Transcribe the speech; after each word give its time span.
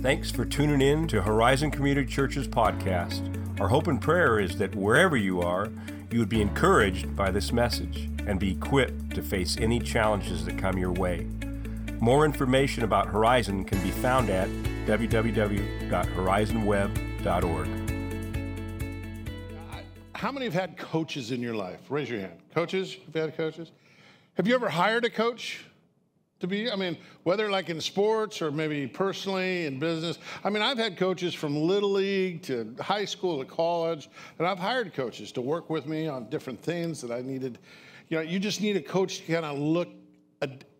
Thanks 0.00 0.30
for 0.30 0.44
tuning 0.44 0.80
in 0.80 1.08
to 1.08 1.22
Horizon 1.22 1.72
Community 1.72 2.06
Church's 2.06 2.46
podcast. 2.46 3.60
Our 3.60 3.66
hope 3.66 3.88
and 3.88 4.00
prayer 4.00 4.38
is 4.38 4.56
that 4.58 4.76
wherever 4.76 5.16
you 5.16 5.40
are, 5.40 5.72
you 6.12 6.20
would 6.20 6.28
be 6.28 6.40
encouraged 6.40 7.16
by 7.16 7.32
this 7.32 7.52
message 7.52 8.08
and 8.24 8.38
be 8.38 8.52
equipped 8.52 9.16
to 9.16 9.22
face 9.22 9.56
any 9.56 9.80
challenges 9.80 10.44
that 10.44 10.56
come 10.56 10.78
your 10.78 10.92
way. 10.92 11.26
More 11.98 12.24
information 12.24 12.84
about 12.84 13.08
Horizon 13.08 13.64
can 13.64 13.82
be 13.82 13.90
found 13.90 14.30
at 14.30 14.48
www.horizonweb.org. 14.86 17.68
How 20.14 20.30
many 20.30 20.44
have 20.44 20.54
had 20.54 20.78
coaches 20.78 21.32
in 21.32 21.40
your 21.40 21.54
life? 21.54 21.80
Raise 21.88 22.08
your 22.08 22.20
hand. 22.20 22.38
Coaches? 22.54 22.98
Have 23.04 23.16
you 23.16 23.22
had 23.22 23.36
coaches? 23.36 23.72
Have 24.34 24.46
you 24.46 24.54
ever 24.54 24.68
hired 24.68 25.04
a 25.04 25.10
coach? 25.10 25.64
To 26.40 26.46
be? 26.46 26.70
I 26.70 26.76
mean 26.76 26.96
whether 27.24 27.50
like 27.50 27.68
in 27.68 27.80
sports 27.80 28.40
or 28.40 28.50
maybe 28.50 28.86
personally 28.86 29.66
in 29.66 29.78
business. 29.78 30.18
I 30.44 30.50
mean 30.50 30.62
i've 30.62 30.78
had 30.78 30.96
coaches 30.96 31.34
from 31.34 31.56
little 31.56 31.92
league 31.92 32.42
to 32.42 32.74
high 32.80 33.04
school 33.04 33.38
to 33.38 33.44
college 33.44 34.08
and 34.38 34.46
i've 34.46 34.58
hired 34.58 34.94
coaches 34.94 35.32
to 35.32 35.40
work 35.40 35.68
with 35.68 35.86
me 35.86 36.06
on 36.06 36.28
different 36.28 36.62
things 36.62 37.00
that 37.00 37.10
i 37.10 37.20
needed. 37.20 37.58
You 38.08 38.18
know 38.18 38.22
you 38.22 38.38
just 38.38 38.60
need 38.60 38.76
a 38.76 38.82
coach 38.82 39.18
to 39.18 39.32
kind 39.32 39.44
of 39.44 39.58
look 39.58 39.88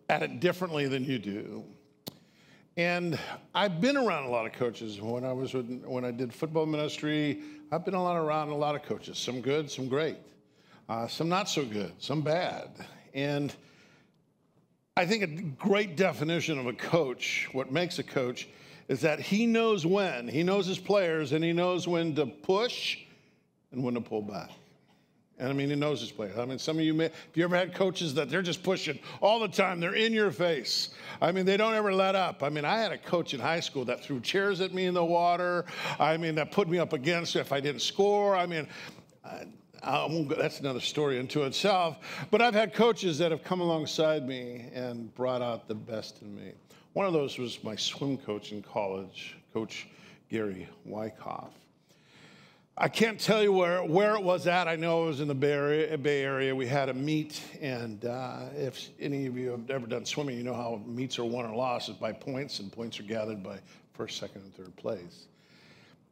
at 0.08 0.22
it 0.22 0.40
differently 0.40 0.86
than 0.88 1.04
you 1.04 1.18
do. 1.18 1.64
And 2.77 3.18
i've 3.54 3.80
been 3.80 3.96
around 3.96 4.24
a 4.24 4.30
lot 4.30 4.46
of 4.46 4.52
coaches. 4.52 5.00
When 5.00 5.24
i 5.24 5.32
was 5.32 5.54
when 5.54 6.04
i 6.04 6.10
did 6.10 6.32
football 6.32 6.66
ministry 6.66 7.42
i've 7.72 7.84
been 7.84 7.94
a 7.94 8.02
lot 8.02 8.16
around 8.16 8.50
a 8.50 8.56
lot 8.56 8.77
of 8.77 8.82
coaches. 8.84 9.18
Some 9.18 9.40
good 9.40 9.70
some 9.70 9.88
great. 9.88 10.18
Uh, 10.88 11.06
some 11.06 11.28
not 11.28 11.48
so 11.48 11.64
good 11.64 11.92
some 11.98 12.22
bad. 12.22 12.70
And 13.12 13.54
I 14.98 15.06
think 15.06 15.22
a 15.22 15.28
great 15.28 15.96
definition 15.96 16.58
of 16.58 16.66
a 16.66 16.72
coach, 16.72 17.48
what 17.52 17.70
makes 17.70 18.00
a 18.00 18.02
coach, 18.02 18.48
is 18.88 19.00
that 19.02 19.20
he 19.20 19.46
knows 19.46 19.86
when, 19.86 20.26
he 20.26 20.42
knows 20.42 20.66
his 20.66 20.80
players, 20.80 21.30
and 21.30 21.44
he 21.44 21.52
knows 21.52 21.86
when 21.86 22.16
to 22.16 22.27
push 22.27 22.98
and 23.70 23.84
when 23.84 23.94
to 23.94 24.00
pull 24.00 24.22
back. 24.22 24.50
And 25.38 25.50
I 25.50 25.52
mean, 25.52 25.70
he 25.70 25.77
knows 25.77 26.00
his 26.00 26.10
players. 26.10 26.36
I 26.36 26.44
mean, 26.44 26.58
some 26.58 26.78
of 26.78 26.84
you 26.84 26.94
may, 26.94 27.05
if 27.05 27.30
you 27.34 27.44
ever 27.44 27.55
had 27.55 27.77
coaches 27.77 28.12
that 28.14 28.28
they're 28.28 28.42
just 28.42 28.64
pushing 28.64 28.98
all 29.20 29.38
the 29.38 29.46
time, 29.46 29.78
they're 29.78 29.94
in 29.94 30.12
your 30.12 30.32
face. 30.32 30.88
I 31.20 31.30
mean, 31.30 31.46
they 31.46 31.56
don't 31.56 31.74
ever 31.74 31.94
let 31.94 32.16
up. 32.16 32.42
I 32.42 32.48
mean, 32.48 32.64
I 32.64 32.80
had 32.80 32.90
a 32.90 32.98
coach 32.98 33.34
in 33.34 33.38
high 33.38 33.60
school 33.60 33.84
that 33.84 34.02
threw 34.02 34.18
chairs 34.18 34.60
at 34.60 34.74
me 34.74 34.86
in 34.86 34.94
the 34.94 35.05
water. 35.05 35.64
I 36.00 36.16
mean, 36.16 36.34
that 36.34 36.50
put 36.50 36.68
me 36.68 36.80
up 36.80 36.92
against 36.92 37.36
if 37.36 37.52
I 37.52 37.60
didn't 37.60 37.83
score. 37.83 38.34
I 38.34 38.46
mean, 38.46 38.66
I 39.24 39.44
won't 39.84 40.28
go, 40.28 40.34
that's 40.34 40.60
another 40.60 40.80
story 40.80 41.18
unto 41.18 41.42
itself. 41.42 41.98
But 42.30 42.42
I've 42.42 42.54
had 42.54 42.74
coaches 42.74 43.18
that 43.18 43.30
have 43.30 43.42
come 43.42 43.60
alongside 43.60 44.26
me 44.26 44.66
and 44.74 45.14
brought 45.14 45.42
out 45.42 45.68
the 45.68 45.74
best 45.74 46.22
in 46.22 46.34
me. 46.34 46.52
One 46.94 47.06
of 47.06 47.12
those 47.12 47.38
was 47.38 47.62
my 47.62 47.76
swim 47.76 48.18
coach 48.18 48.52
in 48.52 48.62
college, 48.62 49.36
Coach 49.52 49.86
Gary 50.30 50.68
Wyckoff. 50.84 51.52
I 52.80 52.88
can't 52.88 53.18
tell 53.18 53.42
you 53.42 53.52
where, 53.52 53.82
where 53.82 54.14
it 54.14 54.22
was 54.22 54.46
at. 54.46 54.68
I 54.68 54.76
know 54.76 55.04
it 55.04 55.06
was 55.06 55.20
in 55.20 55.26
the 55.28 55.34
Bay 55.34 55.52
Area. 55.52 55.98
Bay 55.98 56.22
Area. 56.22 56.54
We 56.54 56.66
had 56.66 56.88
a 56.88 56.94
meet, 56.94 57.42
and 57.60 58.04
uh, 58.04 58.46
if 58.56 58.88
any 59.00 59.26
of 59.26 59.36
you 59.36 59.50
have 59.50 59.68
ever 59.68 59.86
done 59.86 60.04
swimming, 60.04 60.36
you 60.36 60.44
know 60.44 60.54
how 60.54 60.80
meets 60.86 61.18
are 61.18 61.24
won 61.24 61.44
or 61.44 61.56
lost 61.56 61.88
is 61.88 61.96
by 61.96 62.12
points, 62.12 62.60
and 62.60 62.70
points 62.70 63.00
are 63.00 63.04
gathered 63.04 63.42
by 63.42 63.58
first, 63.94 64.18
second, 64.18 64.42
and 64.42 64.54
third 64.54 64.74
place. 64.76 65.27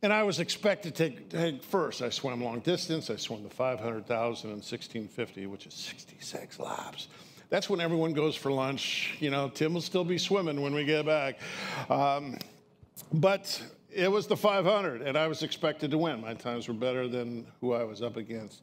And 0.07 0.13
I 0.13 0.23
was 0.23 0.39
expected 0.39 0.95
to 0.95 1.11
take, 1.11 1.65
first. 1.65 2.01
I 2.01 2.11
swam 2.11 2.41
long 2.41 2.61
distance. 2.61 3.11
I 3.11 3.17
swam 3.17 3.43
the 3.43 3.51
500,000 3.51 4.51
and 4.51 4.59
1650, 4.59 5.47
which 5.47 5.67
is 5.67 5.75
66 5.75 6.61
laps. 6.61 7.09
That's 7.51 7.69
when 7.69 7.81
everyone 7.81 8.13
goes 8.13 8.37
for 8.37 8.53
lunch. 8.53 9.17
You 9.19 9.31
know, 9.31 9.49
Tim 9.49 9.75
will 9.75 9.81
still 9.81 10.05
be 10.05 10.17
swimming 10.17 10.61
when 10.61 10.77
we 10.77 10.85
get 10.85 11.07
back. 11.07 11.41
Um, 11.91 12.39
but 13.15 13.61
it 13.93 14.09
was 14.09 14.29
the 14.29 14.37
500, 14.37 15.03
and 15.03 15.19
I 15.19 15.27
was 15.27 15.43
expected 15.43 15.91
to 15.91 15.99
win. 15.99 16.21
My 16.21 16.35
times 16.35 16.69
were 16.69 16.75
better 16.75 17.09
than 17.09 17.45
who 17.61 17.73
I 17.73 17.83
was 17.83 18.01
up 18.01 18.17
against, 18.17 18.63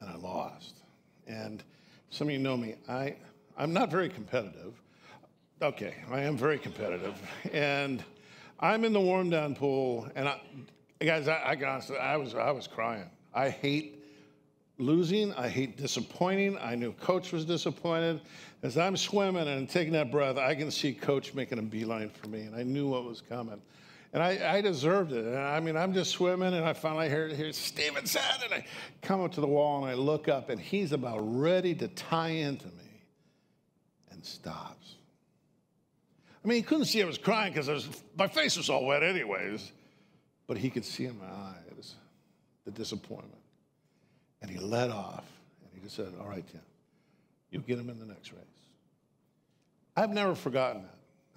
and 0.00 0.08
I 0.08 0.14
lost. 0.14 0.84
And 1.26 1.64
some 2.10 2.28
of 2.28 2.32
you 2.32 2.38
know 2.38 2.56
me. 2.56 2.76
I, 2.88 3.16
I'm 3.58 3.72
not 3.72 3.90
very 3.90 4.08
competitive. 4.08 4.80
Okay, 5.60 5.94
I 6.12 6.20
am 6.20 6.36
very 6.36 6.60
competitive. 6.60 7.20
And 7.52 8.04
I'm 8.60 8.84
in 8.84 8.92
the 8.92 9.00
warm 9.00 9.30
down 9.30 9.56
pool, 9.56 10.08
and 10.14 10.28
I, 10.28 10.40
guys, 11.00 11.28
I, 11.28 11.34
I 11.34 11.96
I 12.00 12.16
was, 12.16 12.34
I 12.34 12.50
was 12.50 12.66
crying. 12.66 13.10
I 13.34 13.50
hate 13.50 14.02
losing. 14.78 15.32
I 15.34 15.48
hate 15.48 15.76
disappointing. 15.76 16.58
I 16.58 16.74
knew 16.74 16.92
coach 16.92 17.32
was 17.32 17.44
disappointed. 17.44 18.20
As 18.62 18.76
I'm 18.76 18.96
swimming 18.96 19.48
and 19.48 19.68
taking 19.68 19.92
that 19.92 20.10
breath, 20.10 20.36
I 20.36 20.54
can 20.54 20.70
see 20.70 20.92
coach 20.92 21.34
making 21.34 21.58
a 21.58 21.62
beeline 21.62 22.10
for 22.10 22.28
me, 22.28 22.42
and 22.42 22.54
I 22.54 22.62
knew 22.62 22.88
what 22.88 23.04
was 23.04 23.20
coming. 23.20 23.60
And 24.12 24.22
I, 24.22 24.56
I 24.56 24.60
deserved 24.60 25.12
it. 25.12 25.26
And 25.26 25.36
I 25.36 25.60
mean, 25.60 25.76
I'm 25.76 25.92
just 25.92 26.12
swimming, 26.12 26.54
and 26.54 26.64
I 26.64 26.72
finally 26.72 27.08
hear, 27.08 27.28
hear 27.28 27.52
Stevenson, 27.52 28.22
and 28.44 28.54
I 28.54 28.64
come 29.02 29.20
up 29.20 29.32
to 29.32 29.40
the 29.40 29.46
wall, 29.46 29.82
and 29.84 29.90
I 29.90 29.94
look 29.94 30.28
up, 30.28 30.48
and 30.48 30.60
he's 30.60 30.92
about 30.92 31.18
ready 31.20 31.74
to 31.74 31.88
tie 31.88 32.28
into 32.30 32.66
me 32.68 33.02
and 34.10 34.24
stops. 34.24 34.94
I 36.42 36.48
mean, 36.48 36.56
he 36.56 36.62
couldn't 36.62 36.86
see 36.86 37.02
I 37.02 37.06
was 37.06 37.18
crying 37.18 37.52
because 37.52 37.88
my 38.16 38.28
face 38.28 38.56
was 38.56 38.70
all 38.70 38.86
wet, 38.86 39.02
anyways. 39.02 39.72
But 40.46 40.58
he 40.58 40.70
could 40.70 40.84
see 40.84 41.06
in 41.06 41.18
my 41.18 41.26
eyes 41.26 41.94
the 42.64 42.70
disappointment. 42.70 43.42
And 44.42 44.50
he 44.50 44.58
let 44.58 44.90
off 44.90 45.24
and 45.62 45.70
he 45.74 45.80
just 45.80 45.96
said, 45.96 46.12
All 46.20 46.28
right, 46.28 46.46
Tim, 46.46 46.60
you'll 47.50 47.62
get 47.62 47.78
him 47.78 47.90
in 47.90 47.98
the 47.98 48.06
next 48.06 48.32
race. 48.32 48.42
I've 49.96 50.10
never 50.10 50.34
forgotten 50.34 50.82
that. 50.82 50.92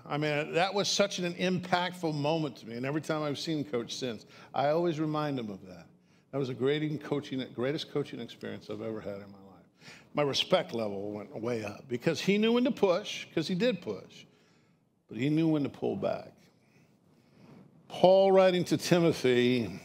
I 0.06 0.18
mean, 0.18 0.54
that 0.54 0.74
was 0.74 0.88
such 0.88 1.20
an 1.20 1.34
impactful 1.34 2.14
moment 2.16 2.58
to 2.58 2.68
me. 2.68 2.76
And 2.76 2.86
every 2.86 3.02
time 3.02 3.22
I've 3.22 3.40
seen 3.40 3.64
Coach 3.64 3.96
since, 3.96 4.26
I 4.54 4.70
always 4.70 5.00
remind 5.00 5.40
him 5.40 5.50
of 5.50 5.66
that. 5.68 5.88
That 6.32 6.38
was 6.38 6.48
the 6.48 6.54
greatest 6.54 7.04
coaching, 7.04 7.46
greatest 7.56 7.92
coaching 7.92 8.20
experience 8.20 8.70
I've 8.70 8.82
ever 8.82 9.02
had 9.02 9.16
in 9.16 9.32
my 9.32 9.38
life. 9.38 9.94
My 10.14 10.24
respect 10.24 10.74
level 10.74 11.12
went 11.12 11.36
way 11.40 11.64
up 11.64 11.86
because 11.88 12.20
he 12.20 12.38
knew 12.38 12.54
when 12.54 12.64
to 12.64 12.72
push, 12.72 13.26
because 13.26 13.48
he 13.48 13.56
did 13.56 13.82
push 13.82 14.26
but 15.10 15.18
he 15.18 15.30
knew 15.30 15.48
when 15.48 15.64
to 15.64 15.70
pull 15.70 15.96
back. 15.96 16.32
Paul 17.90 18.32
writing 18.32 18.64
to 18.66 18.78
Timothy, 18.78 19.80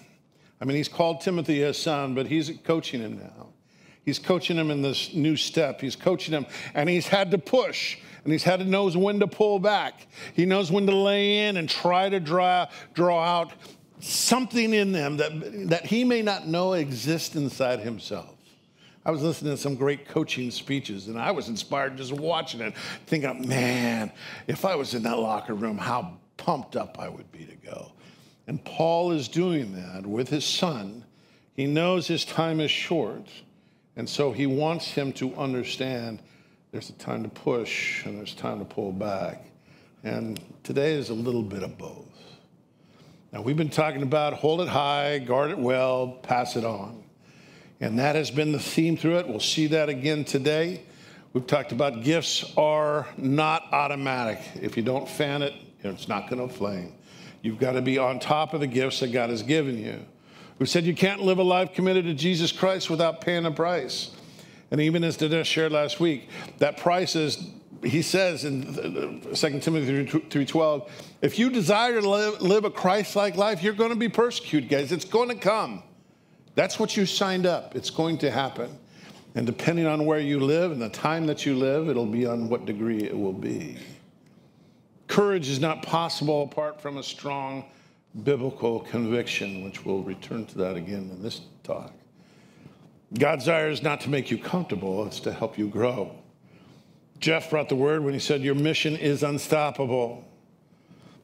I 0.60 0.64
mean, 0.64 0.76
he's 0.76 0.88
called 0.88 1.20
Timothy 1.22 1.60
his 1.60 1.76
son, 1.76 2.14
but 2.14 2.26
he's 2.26 2.52
coaching 2.62 3.00
him 3.00 3.18
now. 3.18 3.48
He's 4.04 4.18
coaching 4.18 4.56
him 4.56 4.70
in 4.70 4.82
this 4.82 5.14
new 5.14 5.34
step. 5.34 5.80
He's 5.80 5.96
coaching 5.96 6.34
him, 6.34 6.46
and 6.74 6.88
he's 6.88 7.08
had 7.08 7.30
to 7.30 7.38
push, 7.38 7.96
and 8.22 8.32
he's 8.32 8.44
had 8.44 8.60
to 8.60 8.66
know 8.66 8.90
when 8.90 9.18
to 9.20 9.26
pull 9.26 9.58
back. 9.58 10.06
He 10.34 10.44
knows 10.44 10.70
when 10.70 10.86
to 10.86 10.94
lay 10.94 11.48
in 11.48 11.56
and 11.56 11.68
try 11.68 12.10
to 12.10 12.20
draw, 12.20 12.68
draw 12.92 13.24
out 13.24 13.52
something 14.00 14.74
in 14.74 14.92
them 14.92 15.16
that, 15.16 15.68
that 15.70 15.86
he 15.86 16.04
may 16.04 16.20
not 16.20 16.46
know 16.46 16.74
exists 16.74 17.34
inside 17.34 17.80
himself. 17.80 18.34
I 19.06 19.10
was 19.10 19.22
listening 19.22 19.54
to 19.54 19.60
some 19.60 19.74
great 19.74 20.06
coaching 20.06 20.50
speeches, 20.50 21.08
and 21.08 21.18
I 21.18 21.30
was 21.30 21.48
inspired 21.48 21.96
just 21.96 22.12
watching 22.12 22.60
it, 22.60 22.74
thinking, 23.06 23.48
man, 23.48 24.12
if 24.46 24.66
I 24.66 24.76
was 24.76 24.94
in 24.94 25.02
that 25.04 25.18
locker 25.18 25.54
room, 25.54 25.78
how 25.78 26.18
pumped 26.36 26.76
up 26.76 26.98
I 26.98 27.08
would 27.08 27.30
be 27.32 27.46
to 27.46 27.56
go. 27.56 27.92
And 28.46 28.62
Paul 28.64 29.12
is 29.12 29.28
doing 29.28 29.74
that 29.74 30.06
with 30.06 30.28
his 30.28 30.44
son. 30.44 31.04
He 31.54 31.66
knows 31.66 32.06
his 32.06 32.24
time 32.24 32.60
is 32.60 32.70
short, 32.70 33.28
and 33.96 34.08
so 34.08 34.32
he 34.32 34.46
wants 34.46 34.90
him 34.90 35.12
to 35.14 35.34
understand 35.36 36.20
there's 36.72 36.90
a 36.90 36.94
time 36.94 37.22
to 37.22 37.28
push 37.28 38.04
and 38.04 38.18
there's 38.18 38.34
time 38.34 38.58
to 38.58 38.64
pull 38.64 38.90
back. 38.90 39.44
And 40.02 40.40
today 40.64 40.94
is 40.94 41.10
a 41.10 41.14
little 41.14 41.42
bit 41.42 41.62
of 41.62 41.78
both. 41.78 42.08
Now, 43.32 43.42
we've 43.42 43.56
been 43.56 43.70
talking 43.70 44.02
about 44.02 44.34
hold 44.34 44.60
it 44.60 44.68
high, 44.68 45.18
guard 45.18 45.52
it 45.52 45.58
well, 45.58 46.18
pass 46.22 46.56
it 46.56 46.64
on. 46.64 47.04
And 47.80 47.98
that 47.98 48.16
has 48.16 48.30
been 48.30 48.52
the 48.52 48.58
theme 48.58 48.96
through 48.96 49.18
it. 49.18 49.28
We'll 49.28 49.40
see 49.40 49.68
that 49.68 49.88
again 49.88 50.24
today. 50.24 50.82
We've 51.32 51.46
talked 51.46 51.72
about 51.72 52.02
gifts 52.02 52.52
are 52.56 53.06
not 53.16 53.72
automatic. 53.72 54.40
If 54.60 54.76
you 54.76 54.82
don't 54.82 55.08
fan 55.08 55.42
it, 55.42 55.52
it's 55.82 56.08
not 56.08 56.28
going 56.28 56.48
to 56.48 56.52
flame. 56.52 56.92
You've 57.44 57.58
got 57.58 57.72
to 57.72 57.82
be 57.82 57.98
on 57.98 58.20
top 58.20 58.54
of 58.54 58.60
the 58.60 58.66
gifts 58.66 59.00
that 59.00 59.12
God 59.12 59.28
has 59.28 59.42
given 59.42 59.76
you. 59.76 60.00
We 60.58 60.64
said 60.64 60.84
you 60.84 60.94
can't 60.94 61.20
live 61.20 61.38
a 61.38 61.42
life 61.42 61.74
committed 61.74 62.06
to 62.06 62.14
Jesus 62.14 62.50
Christ 62.52 62.88
without 62.88 63.20
paying 63.20 63.44
a 63.44 63.50
price. 63.50 64.12
And 64.70 64.80
even 64.80 65.04
as 65.04 65.18
Dinesh 65.18 65.44
shared 65.44 65.70
last 65.70 66.00
week, 66.00 66.30
that 66.56 66.78
price 66.78 67.14
is, 67.14 67.46
he 67.82 68.00
says 68.00 68.46
in 68.46 68.62
2 68.62 69.60
Timothy 69.60 70.06
3.12, 70.06 70.88
if 71.20 71.38
you 71.38 71.50
desire 71.50 72.00
to 72.00 72.08
live, 72.08 72.40
live 72.40 72.64
a 72.64 72.70
Christ-like 72.70 73.36
life, 73.36 73.62
you're 73.62 73.74
going 73.74 73.90
to 73.90 73.96
be 73.96 74.08
persecuted, 74.08 74.70
guys. 74.70 74.90
It's 74.90 75.04
going 75.04 75.28
to 75.28 75.34
come. 75.34 75.82
That's 76.54 76.78
what 76.78 76.96
you 76.96 77.04
signed 77.04 77.44
up. 77.44 77.76
It's 77.76 77.90
going 77.90 78.16
to 78.18 78.30
happen. 78.30 78.78
And 79.34 79.44
depending 79.44 79.84
on 79.84 80.06
where 80.06 80.18
you 80.18 80.40
live 80.40 80.72
and 80.72 80.80
the 80.80 80.88
time 80.88 81.26
that 81.26 81.44
you 81.44 81.56
live, 81.56 81.90
it'll 81.90 82.06
be 82.06 82.24
on 82.24 82.48
what 82.48 82.64
degree 82.64 83.02
it 83.02 83.18
will 83.18 83.34
be. 83.34 83.76
Courage 85.08 85.48
is 85.48 85.60
not 85.60 85.82
possible 85.82 86.42
apart 86.42 86.80
from 86.80 86.98
a 86.98 87.02
strong 87.02 87.64
biblical 88.22 88.80
conviction, 88.80 89.64
which 89.64 89.84
we'll 89.84 90.02
return 90.02 90.46
to 90.46 90.58
that 90.58 90.76
again 90.76 91.10
in 91.10 91.22
this 91.22 91.42
talk. 91.62 91.92
God's 93.18 93.44
desire 93.44 93.68
is 93.68 93.82
not 93.82 94.00
to 94.02 94.10
make 94.10 94.30
you 94.30 94.38
comfortable, 94.38 95.06
it's 95.06 95.20
to 95.20 95.32
help 95.32 95.58
you 95.58 95.68
grow. 95.68 96.16
Jeff 97.20 97.50
brought 97.50 97.68
the 97.68 97.76
word 97.76 98.02
when 98.02 98.12
he 98.12 98.20
said, 98.20 98.42
Your 98.42 98.54
mission 98.54 98.96
is 98.96 99.22
unstoppable. 99.22 100.24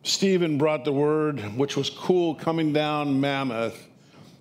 Stephen 0.02 0.56
brought 0.56 0.84
the 0.84 0.92
word, 0.92 1.40
which 1.56 1.76
was 1.76 1.90
cool 1.90 2.34
coming 2.34 2.72
down 2.72 3.20
Mammoth 3.20 3.88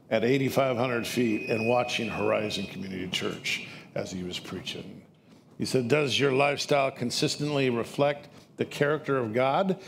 at 0.09 0.24
8,500 0.24 1.06
feet 1.06 1.50
and 1.50 1.68
watching 1.68 2.07
Horizon 2.07 2.65
Community 2.68 3.07
Church 3.09 3.68
as 3.95 4.12
he 4.12 4.24
was 4.24 4.39
preaching. 4.39 5.01
He 5.57 5.65
said, 5.65 5.88
Does 5.88 6.19
your 6.19 6.31
lifestyle 6.31 6.91
consistently 6.91 7.69
reflect 7.69 8.30
the 8.60 8.66
character 8.66 9.18
of 9.18 9.34
God, 9.34 9.80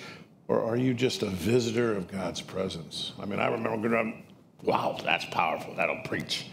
or 0.48 0.64
are 0.64 0.78
you 0.78 0.94
just 0.96 1.22
a 1.22 1.28
visitor 1.28 1.94
of 1.96 2.10
God's 2.10 2.42
presence? 2.42 3.12
I 3.20 3.26
mean, 3.26 3.40
I 3.40 3.48
remember 3.50 3.90
going, 3.90 4.24
wow, 4.64 4.98
that's 5.04 5.26
powerful. 5.26 5.76
That'll 5.76 6.02
preach. 6.06 6.48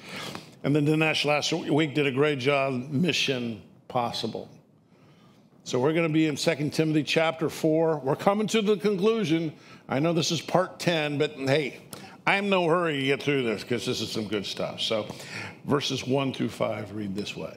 And 0.64 0.74
then 0.74 0.84
Dinesh 0.84 1.24
last 1.24 1.52
week 1.52 1.94
did 1.94 2.06
a 2.06 2.10
great 2.10 2.40
job, 2.40 2.90
Mission 2.90 3.62
Possible. 3.86 4.50
So 5.62 5.78
we're 5.78 5.92
going 5.92 6.08
to 6.08 6.12
be 6.12 6.26
in 6.26 6.34
2 6.34 6.70
Timothy 6.70 7.04
chapter 7.04 7.48
4. 7.48 7.98
We're 7.98 8.16
coming 8.16 8.48
to 8.48 8.62
the 8.62 8.76
conclusion. 8.76 9.52
I 9.88 10.00
know 10.00 10.12
this 10.12 10.32
is 10.32 10.40
part 10.40 10.80
10, 10.80 11.18
but 11.18 11.32
hey, 11.32 11.78
I'm 12.26 12.48
no 12.48 12.66
hurry 12.66 13.00
to 13.00 13.06
get 13.06 13.22
through 13.22 13.44
this 13.44 13.62
because 13.62 13.86
this 13.86 14.00
is 14.00 14.10
some 14.10 14.26
good 14.26 14.44
stuff. 14.44 14.80
So 14.80 15.06
verses 15.66 16.04
1 16.06 16.32
through 16.32 16.48
5 16.48 16.96
read 16.96 17.14
this 17.14 17.36
way. 17.36 17.56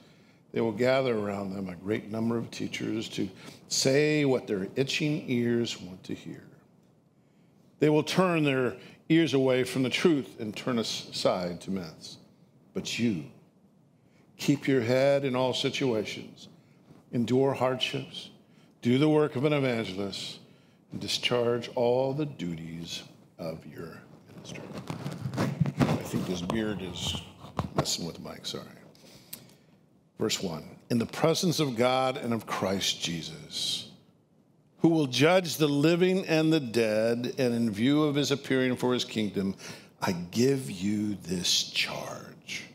they 0.51 0.61
will 0.61 0.71
gather 0.71 1.17
around 1.17 1.53
them 1.53 1.69
a 1.69 1.75
great 1.75 2.11
number 2.11 2.37
of 2.37 2.51
teachers 2.51 3.07
to 3.09 3.29
say 3.67 4.25
what 4.25 4.47
their 4.47 4.67
itching 4.75 5.29
ears 5.29 5.79
want 5.81 6.03
to 6.05 6.13
hear. 6.13 6.43
They 7.79 7.89
will 7.89 8.03
turn 8.03 8.43
their 8.43 8.75
ears 9.09 9.33
away 9.33 9.63
from 9.63 9.83
the 9.83 9.89
truth 9.89 10.39
and 10.39 10.55
turn 10.55 10.79
aside 10.79 11.61
to 11.61 11.71
myths. 11.71 12.17
But 12.73 12.99
you, 12.99 13.25
Keep 14.41 14.67
your 14.67 14.81
head 14.81 15.23
in 15.23 15.35
all 15.35 15.53
situations. 15.53 16.47
Endure 17.11 17.53
hardships. 17.53 18.31
Do 18.81 18.97
the 18.97 19.07
work 19.07 19.35
of 19.35 19.45
an 19.45 19.53
evangelist 19.53 20.39
and 20.91 20.99
discharge 20.99 21.69
all 21.75 22.11
the 22.11 22.25
duties 22.25 23.03
of 23.37 23.63
your 23.67 23.99
ministry. 24.33 24.63
I 25.77 26.03
think 26.09 26.25
this 26.25 26.41
beard 26.41 26.81
is 26.81 27.21
messing 27.75 28.07
with 28.07 28.19
mic, 28.19 28.47
sorry. 28.47 28.65
Verse 30.21 30.41
1 30.41 30.63
In 30.91 30.99
the 30.99 31.05
presence 31.07 31.59
of 31.59 31.75
God 31.75 32.15
and 32.15 32.31
of 32.31 32.45
Christ 32.45 33.01
Jesus, 33.01 33.89
who 34.77 34.89
will 34.89 35.07
judge 35.07 35.57
the 35.57 35.67
living 35.67 36.27
and 36.27 36.53
the 36.53 36.59
dead, 36.59 37.33
and 37.39 37.55
in 37.55 37.71
view 37.71 38.03
of 38.03 38.13
his 38.13 38.29
appearing 38.29 38.75
for 38.75 38.93
his 38.93 39.03
kingdom, 39.03 39.55
I 39.99 40.11
give 40.11 40.69
you 40.69 41.15
this 41.15 41.63
charge 41.63 42.65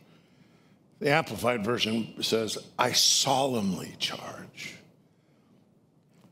the 0.98 1.10
Amplified 1.10 1.64
Version 1.64 2.20
says, 2.22 2.58
I 2.78 2.92
solemnly 2.92 3.94
charge. 3.98 4.74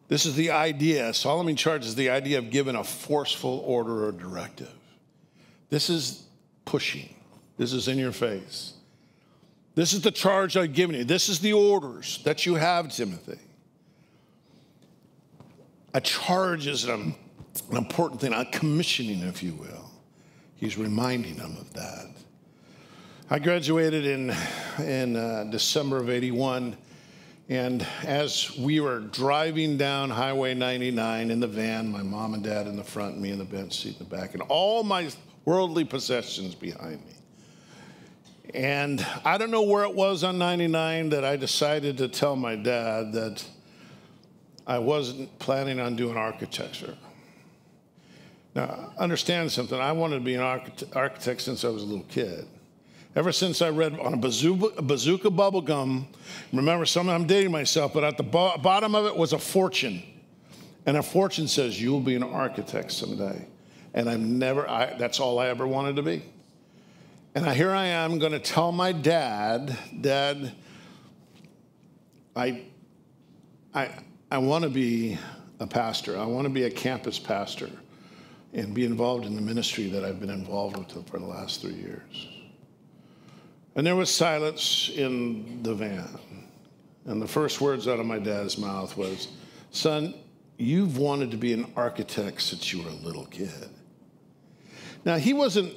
This 0.08 0.26
is 0.26 0.34
the 0.34 0.50
idea, 0.50 1.12
solemnly 1.14 1.54
charge 1.54 1.84
is 1.84 1.94
the 1.94 2.10
idea 2.10 2.38
of 2.38 2.50
giving 2.50 2.74
a 2.74 2.84
forceful 2.84 3.62
order 3.66 4.06
or 4.06 4.12
directive. 4.12 4.74
This 5.70 5.90
is 5.90 6.24
pushing, 6.64 7.14
this 7.56 7.72
is 7.72 7.88
in 7.88 7.98
your 7.98 8.12
face. 8.12 8.74
This 9.74 9.92
is 9.92 10.02
the 10.02 10.10
charge 10.10 10.56
I've 10.56 10.72
given 10.72 10.96
you. 10.96 11.04
This 11.04 11.28
is 11.28 11.40
the 11.40 11.52
orders 11.52 12.20
that 12.24 12.46
you 12.46 12.54
have, 12.54 12.92
Timothy. 12.92 13.38
A 15.94 16.00
charge 16.00 16.66
is 16.66 16.84
an, 16.84 17.14
an 17.70 17.76
important 17.76 18.20
thing, 18.20 18.32
a 18.32 18.44
commissioning, 18.44 19.20
if 19.20 19.42
you 19.42 19.54
will. 19.54 19.90
He's 20.56 20.78
reminding 20.78 21.36
them 21.36 21.56
of 21.58 21.72
that. 21.74 22.06
I 23.30 23.38
graduated 23.38 24.06
in, 24.06 24.34
in 24.78 25.16
uh, 25.16 25.44
December 25.50 25.96
of 25.96 26.08
81. 26.08 26.76
And 27.48 27.86
as 28.04 28.56
we 28.56 28.80
were 28.80 29.00
driving 29.00 29.76
down 29.76 30.08
Highway 30.10 30.54
99 30.54 31.30
in 31.30 31.40
the 31.40 31.46
van, 31.46 31.90
my 31.90 32.02
mom 32.02 32.34
and 32.34 32.42
dad 32.42 32.66
in 32.66 32.76
the 32.76 32.84
front, 32.84 33.20
me 33.20 33.30
in 33.30 33.38
the 33.38 33.44
bench 33.44 33.82
seat 33.82 33.98
in 33.98 34.08
the 34.08 34.16
back, 34.16 34.34
and 34.34 34.42
all 34.42 34.82
my 34.82 35.10
worldly 35.44 35.84
possessions 35.84 36.54
behind 36.54 37.04
me. 37.04 37.14
And 38.52 39.04
I 39.24 39.38
don't 39.38 39.50
know 39.50 39.62
where 39.62 39.84
it 39.84 39.94
was 39.94 40.22
on 40.22 40.38
99 40.38 41.10
that 41.10 41.24
I 41.24 41.36
decided 41.36 41.98
to 41.98 42.08
tell 42.08 42.36
my 42.36 42.56
dad 42.56 43.12
that 43.12 43.44
I 44.66 44.78
wasn't 44.78 45.38
planning 45.38 45.80
on 45.80 45.96
doing 45.96 46.16
architecture. 46.16 46.96
Now, 48.54 48.92
understand 48.98 49.50
something. 49.50 49.80
I 49.80 49.92
wanted 49.92 50.16
to 50.16 50.24
be 50.24 50.34
an 50.34 50.42
architect 50.42 51.40
since 51.40 51.64
I 51.64 51.68
was 51.68 51.82
a 51.82 51.86
little 51.86 52.04
kid. 52.04 52.46
Ever 53.16 53.32
since 53.32 53.62
I 53.62 53.68
read 53.70 53.98
on 54.00 54.14
a 54.14 54.16
bazooka, 54.16 54.82
bazooka 54.82 55.30
bubble 55.30 55.60
gum, 55.60 56.08
remember, 56.52 56.84
some 56.84 57.08
I'm 57.08 57.26
dating 57.26 57.52
myself, 57.52 57.92
but 57.94 58.02
at 58.04 58.16
the 58.16 58.24
bo- 58.24 58.56
bottom 58.58 58.94
of 58.94 59.06
it 59.06 59.16
was 59.16 59.32
a 59.32 59.38
fortune. 59.38 60.02
And 60.86 60.96
a 60.96 61.02
fortune 61.02 61.48
says, 61.48 61.80
You'll 61.80 62.00
be 62.00 62.16
an 62.16 62.22
architect 62.22 62.92
someday. 62.92 63.46
And 63.94 64.08
I've 64.08 64.20
never, 64.20 64.68
I, 64.68 64.96
that's 64.98 65.20
all 65.20 65.38
I 65.38 65.48
ever 65.48 65.66
wanted 65.66 65.96
to 65.96 66.02
be. 66.02 66.22
And 67.36 67.44
here 67.48 67.72
I 67.72 67.86
am 67.86 68.20
going 68.20 68.30
to 68.30 68.38
tell 68.38 68.70
my 68.70 68.92
dad, 68.92 69.76
Dad, 70.00 70.52
I, 72.36 72.62
I, 73.74 73.90
I 74.30 74.38
want 74.38 74.62
to 74.62 74.70
be 74.70 75.18
a 75.58 75.66
pastor. 75.66 76.16
I 76.16 76.26
want 76.26 76.44
to 76.44 76.48
be 76.50 76.62
a 76.62 76.70
campus 76.70 77.18
pastor 77.18 77.70
and 78.52 78.72
be 78.72 78.84
involved 78.84 79.26
in 79.26 79.34
the 79.34 79.40
ministry 79.42 79.88
that 79.88 80.04
I've 80.04 80.20
been 80.20 80.30
involved 80.30 80.76
with 80.76 81.08
for 81.08 81.18
the 81.18 81.26
last 81.26 81.60
three 81.60 81.74
years. 81.74 82.28
And 83.74 83.84
there 83.84 83.96
was 83.96 84.14
silence 84.14 84.92
in 84.94 85.60
the 85.64 85.74
van. 85.74 86.20
And 87.04 87.20
the 87.20 87.26
first 87.26 87.60
words 87.60 87.88
out 87.88 87.98
of 87.98 88.06
my 88.06 88.20
dad's 88.20 88.58
mouth 88.58 88.96
was, 88.96 89.26
Son, 89.72 90.14
you've 90.56 90.98
wanted 90.98 91.32
to 91.32 91.36
be 91.36 91.52
an 91.52 91.66
architect 91.74 92.42
since 92.42 92.72
you 92.72 92.84
were 92.84 92.90
a 92.90 93.04
little 93.04 93.26
kid. 93.26 93.68
Now, 95.04 95.16
he 95.16 95.32
wasn't 95.32 95.74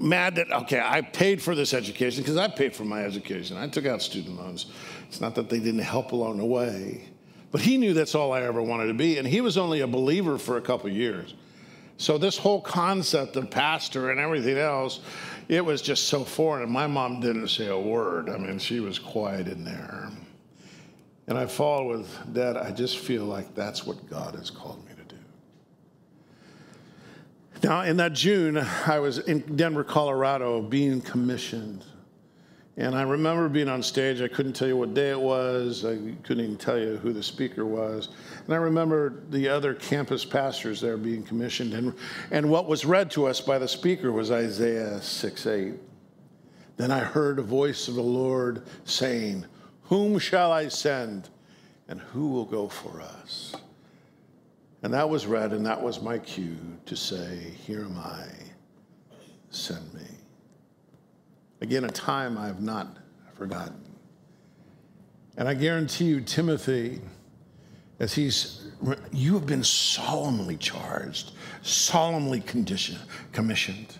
mad 0.00 0.36
that, 0.36 0.50
okay, 0.50 0.80
I 0.80 1.02
paid 1.02 1.42
for 1.42 1.54
this 1.54 1.74
education 1.74 2.22
because 2.22 2.36
I 2.36 2.48
paid 2.48 2.74
for 2.74 2.84
my 2.84 3.04
education. 3.04 3.56
I 3.56 3.68
took 3.68 3.86
out 3.86 4.02
student 4.02 4.38
loans. 4.38 4.66
It's 5.08 5.20
not 5.20 5.34
that 5.34 5.48
they 5.48 5.58
didn't 5.58 5.80
help 5.80 6.12
along 6.12 6.38
the 6.38 6.46
way, 6.46 7.08
but 7.50 7.60
he 7.60 7.76
knew 7.76 7.92
that's 7.92 8.14
all 8.14 8.32
I 8.32 8.42
ever 8.42 8.62
wanted 8.62 8.86
to 8.86 8.94
be. 8.94 9.18
And 9.18 9.28
he 9.28 9.40
was 9.40 9.58
only 9.58 9.80
a 9.80 9.86
believer 9.86 10.38
for 10.38 10.56
a 10.56 10.62
couple 10.62 10.90
years. 10.90 11.34
So, 11.98 12.18
this 12.18 12.38
whole 12.38 12.60
concept 12.60 13.36
of 13.36 13.50
pastor 13.50 14.10
and 14.10 14.18
everything 14.18 14.56
else, 14.56 15.00
it 15.48 15.64
was 15.64 15.82
just 15.82 16.08
so 16.08 16.24
foreign. 16.24 16.62
And 16.64 16.72
my 16.72 16.86
mom 16.86 17.20
didn't 17.20 17.48
say 17.48 17.68
a 17.68 17.78
word. 17.78 18.28
I 18.28 18.38
mean, 18.38 18.58
she 18.58 18.80
was 18.80 18.98
quiet 18.98 19.46
in 19.46 19.62
there. 19.62 20.08
And 21.28 21.38
I 21.38 21.46
followed 21.46 21.98
with, 21.98 22.34
Dad, 22.34 22.56
I 22.56 22.72
just 22.72 22.98
feel 22.98 23.24
like 23.24 23.54
that's 23.54 23.86
what 23.86 24.08
God 24.10 24.34
has 24.34 24.50
called 24.50 24.84
me. 24.84 24.91
Now, 27.62 27.82
in 27.82 27.96
that 27.98 28.12
June, 28.12 28.58
I 28.58 28.98
was 28.98 29.18
in 29.18 29.56
Denver, 29.56 29.84
Colorado, 29.84 30.60
being 30.60 31.00
commissioned 31.00 31.84
and 32.78 32.94
I 32.94 33.02
remember 33.02 33.48
being 33.50 33.68
on 33.68 33.82
stage. 33.82 34.22
I 34.22 34.28
couldn't 34.28 34.54
tell 34.54 34.68
you 34.68 34.78
what 34.78 34.94
day 34.94 35.10
it 35.10 35.20
was. 35.20 35.84
I 35.84 35.96
couldn't 36.22 36.44
even 36.44 36.56
tell 36.56 36.78
you 36.78 36.96
who 36.96 37.12
the 37.12 37.22
speaker 37.22 37.66
was. 37.66 38.08
And 38.46 38.54
I 38.54 38.56
remember 38.56 39.22
the 39.28 39.48
other 39.48 39.74
campus 39.74 40.24
pastors 40.24 40.80
there 40.80 40.96
being 40.96 41.22
commissioned. 41.22 41.74
And, 41.74 41.94
and 42.30 42.48
what 42.48 42.66
was 42.66 42.86
read 42.86 43.10
to 43.12 43.26
us 43.26 43.42
by 43.42 43.58
the 43.58 43.68
speaker 43.68 44.10
was 44.10 44.30
Isaiah 44.30 45.02
6 45.02 45.46
8. 45.46 45.74
Then 46.78 46.90
I 46.90 47.00
heard 47.00 47.38
a 47.38 47.42
voice 47.42 47.88
of 47.88 47.94
the 47.94 48.02
Lord 48.02 48.62
saying, 48.84 49.44
Whom 49.84 50.18
shall 50.18 50.50
I 50.50 50.68
send? 50.68 51.28
And 51.88 52.00
who 52.00 52.28
will 52.28 52.46
go 52.46 52.68
for 52.68 53.02
us? 53.02 53.54
And 54.82 54.92
that 54.94 55.08
was 55.08 55.26
read, 55.26 55.52
and 55.52 55.64
that 55.64 55.80
was 55.80 56.02
my 56.02 56.18
cue 56.18 56.56
to 56.86 56.96
say, 56.96 57.38
Here 57.64 57.84
am 57.84 57.96
I, 57.98 58.26
send 59.50 59.94
me. 59.94 60.00
Again, 61.60 61.84
a 61.84 61.88
time 61.88 62.36
I 62.36 62.46
have 62.46 62.60
not 62.60 62.96
forgotten. 63.34 63.80
And 65.36 65.48
I 65.48 65.54
guarantee 65.54 66.06
you, 66.06 66.20
Timothy, 66.20 67.00
as 68.00 68.12
he's, 68.12 68.66
you 69.12 69.34
have 69.34 69.46
been 69.46 69.62
solemnly 69.62 70.56
charged, 70.56 71.32
solemnly 71.62 72.40
commissioned. 72.40 73.96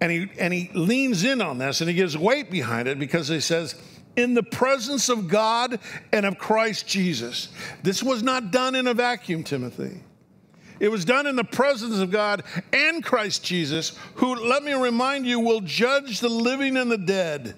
And 0.00 0.10
he, 0.10 0.28
and 0.38 0.52
he 0.52 0.70
leans 0.74 1.24
in 1.24 1.40
on 1.40 1.58
this 1.58 1.80
and 1.80 1.88
he 1.88 1.94
gives 1.94 2.18
weight 2.18 2.50
behind 2.50 2.88
it 2.88 2.98
because 2.98 3.28
he 3.28 3.40
says, 3.40 3.74
in 4.16 4.34
the 4.34 4.42
presence 4.42 5.08
of 5.08 5.28
God 5.28 5.78
and 6.12 6.24
of 6.26 6.38
Christ 6.38 6.86
Jesus. 6.86 7.48
This 7.82 8.02
was 8.02 8.22
not 8.22 8.50
done 8.50 8.74
in 8.74 8.86
a 8.86 8.94
vacuum, 8.94 9.42
Timothy. 9.42 10.00
It 10.80 10.88
was 10.88 11.04
done 11.04 11.26
in 11.26 11.36
the 11.36 11.44
presence 11.44 11.98
of 11.98 12.10
God 12.10 12.42
and 12.72 13.02
Christ 13.02 13.44
Jesus, 13.44 13.96
who, 14.16 14.34
let 14.34 14.62
me 14.62 14.72
remind 14.74 15.26
you, 15.26 15.40
will 15.40 15.60
judge 15.60 16.20
the 16.20 16.28
living 16.28 16.76
and 16.76 16.90
the 16.90 16.98
dead. 16.98 17.56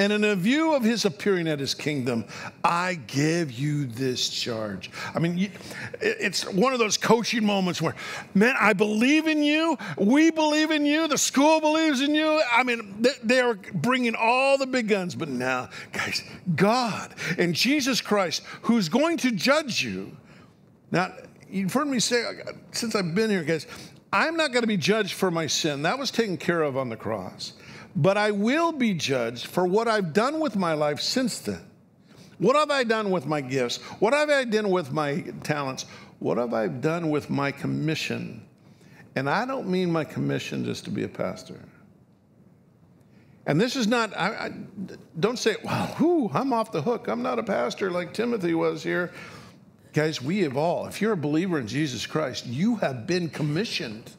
And 0.00 0.14
in 0.14 0.24
a 0.24 0.34
view 0.34 0.72
of 0.74 0.82
his 0.82 1.04
appearing 1.04 1.46
at 1.46 1.60
his 1.60 1.74
kingdom, 1.74 2.24
I 2.64 2.94
give 2.94 3.52
you 3.52 3.84
this 3.84 4.30
charge. 4.30 4.90
I 5.14 5.18
mean, 5.18 5.52
it's 6.00 6.50
one 6.50 6.72
of 6.72 6.78
those 6.78 6.96
coaching 6.96 7.44
moments 7.44 7.82
where, 7.82 7.94
man, 8.32 8.54
I 8.58 8.72
believe 8.72 9.26
in 9.26 9.42
you. 9.42 9.76
We 9.98 10.30
believe 10.30 10.70
in 10.70 10.86
you. 10.86 11.06
The 11.06 11.18
school 11.18 11.60
believes 11.60 12.00
in 12.00 12.14
you. 12.14 12.40
I 12.50 12.62
mean, 12.62 13.06
they 13.22 13.40
are 13.40 13.58
bringing 13.74 14.14
all 14.14 14.56
the 14.56 14.66
big 14.66 14.88
guns. 14.88 15.14
But 15.14 15.28
now, 15.28 15.68
guys, 15.92 16.22
God 16.56 17.14
and 17.36 17.54
Jesus 17.54 18.00
Christ, 18.00 18.42
who's 18.62 18.88
going 18.88 19.18
to 19.18 19.30
judge 19.30 19.82
you. 19.82 20.16
Now, 20.90 21.12
you've 21.50 21.74
heard 21.74 21.88
me 21.88 22.00
say, 22.00 22.24
uh, 22.24 22.52
since 22.72 22.94
I've 22.94 23.14
been 23.14 23.28
here, 23.28 23.44
guys, 23.44 23.66
I'm 24.14 24.34
not 24.38 24.52
going 24.52 24.62
to 24.62 24.66
be 24.66 24.78
judged 24.78 25.12
for 25.12 25.30
my 25.30 25.46
sin. 25.46 25.82
That 25.82 25.98
was 25.98 26.10
taken 26.10 26.38
care 26.38 26.62
of 26.62 26.78
on 26.78 26.88
the 26.88 26.96
cross 26.96 27.52
but 27.96 28.16
I 28.16 28.30
will 28.30 28.72
be 28.72 28.94
judged 28.94 29.46
for 29.46 29.66
what 29.66 29.88
I've 29.88 30.12
done 30.12 30.40
with 30.40 30.56
my 30.56 30.74
life 30.74 31.00
since 31.00 31.38
then. 31.40 31.60
What 32.38 32.56
have 32.56 32.70
I 32.70 32.84
done 32.84 33.10
with 33.10 33.26
my 33.26 33.40
gifts? 33.40 33.76
What 33.98 34.14
have 34.14 34.30
I 34.30 34.44
done 34.44 34.70
with 34.70 34.92
my 34.92 35.20
talents? 35.42 35.84
What 36.20 36.38
have 36.38 36.54
I 36.54 36.68
done 36.68 37.10
with 37.10 37.28
my 37.28 37.52
commission? 37.52 38.42
And 39.16 39.28
I 39.28 39.44
don't 39.44 39.68
mean 39.68 39.90
my 39.90 40.04
commission 40.04 40.64
just 40.64 40.84
to 40.84 40.90
be 40.90 41.02
a 41.02 41.08
pastor. 41.08 41.58
And 43.46 43.60
this 43.60 43.74
is 43.74 43.86
not, 43.86 44.16
I, 44.16 44.28
I 44.28 44.52
don't 45.18 45.38
say, 45.38 45.56
well, 45.64 45.96
whoo, 45.98 46.30
I'm 46.32 46.52
off 46.52 46.72
the 46.72 46.82
hook. 46.82 47.08
I'm 47.08 47.22
not 47.22 47.38
a 47.38 47.42
pastor 47.42 47.90
like 47.90 48.14
Timothy 48.14 48.54
was 48.54 48.82
here. 48.82 49.12
Guys, 49.92 50.22
we 50.22 50.40
have 50.40 50.56
all, 50.56 50.86
if 50.86 51.00
you're 51.00 51.12
a 51.12 51.16
believer 51.16 51.58
in 51.58 51.66
Jesus 51.66 52.06
Christ, 52.06 52.46
you 52.46 52.76
have 52.76 53.06
been 53.06 53.28
commissioned. 53.28 54.12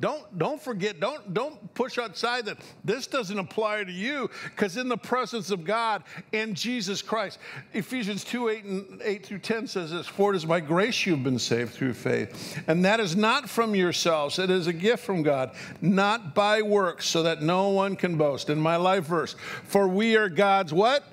Don't, 0.00 0.38
don't 0.38 0.60
forget, 0.60 0.98
don't, 0.98 1.32
don't 1.32 1.72
push 1.72 1.98
outside 1.98 2.46
that 2.46 2.58
this 2.84 3.06
doesn't 3.06 3.38
apply 3.38 3.84
to 3.84 3.92
you 3.92 4.28
because 4.50 4.76
in 4.76 4.88
the 4.88 4.96
presence 4.96 5.50
of 5.50 5.64
God 5.64 6.02
and 6.32 6.56
Jesus 6.56 7.00
Christ, 7.00 7.38
Ephesians 7.72 8.24
2 8.24 8.48
8, 8.48 8.64
and 8.64 9.02
8 9.02 9.24
through 9.24 9.38
10 9.38 9.68
says 9.68 9.92
this 9.92 10.08
For 10.08 10.32
it 10.32 10.36
is 10.36 10.44
by 10.44 10.58
grace 10.58 11.06
you've 11.06 11.22
been 11.22 11.38
saved 11.38 11.74
through 11.74 11.94
faith. 11.94 12.60
And 12.66 12.84
that 12.84 12.98
is 12.98 13.14
not 13.14 13.48
from 13.48 13.76
yourselves, 13.76 14.40
it 14.40 14.50
is 14.50 14.66
a 14.66 14.72
gift 14.72 15.04
from 15.04 15.22
God, 15.22 15.52
not 15.80 16.34
by 16.34 16.60
works, 16.60 17.06
so 17.06 17.22
that 17.22 17.40
no 17.40 17.68
one 17.68 17.94
can 17.94 18.18
boast. 18.18 18.50
In 18.50 18.58
my 18.58 18.76
life 18.76 19.04
verse, 19.04 19.36
for 19.62 19.86
we 19.86 20.16
are 20.16 20.28
God's 20.28 20.72
what? 20.72 21.04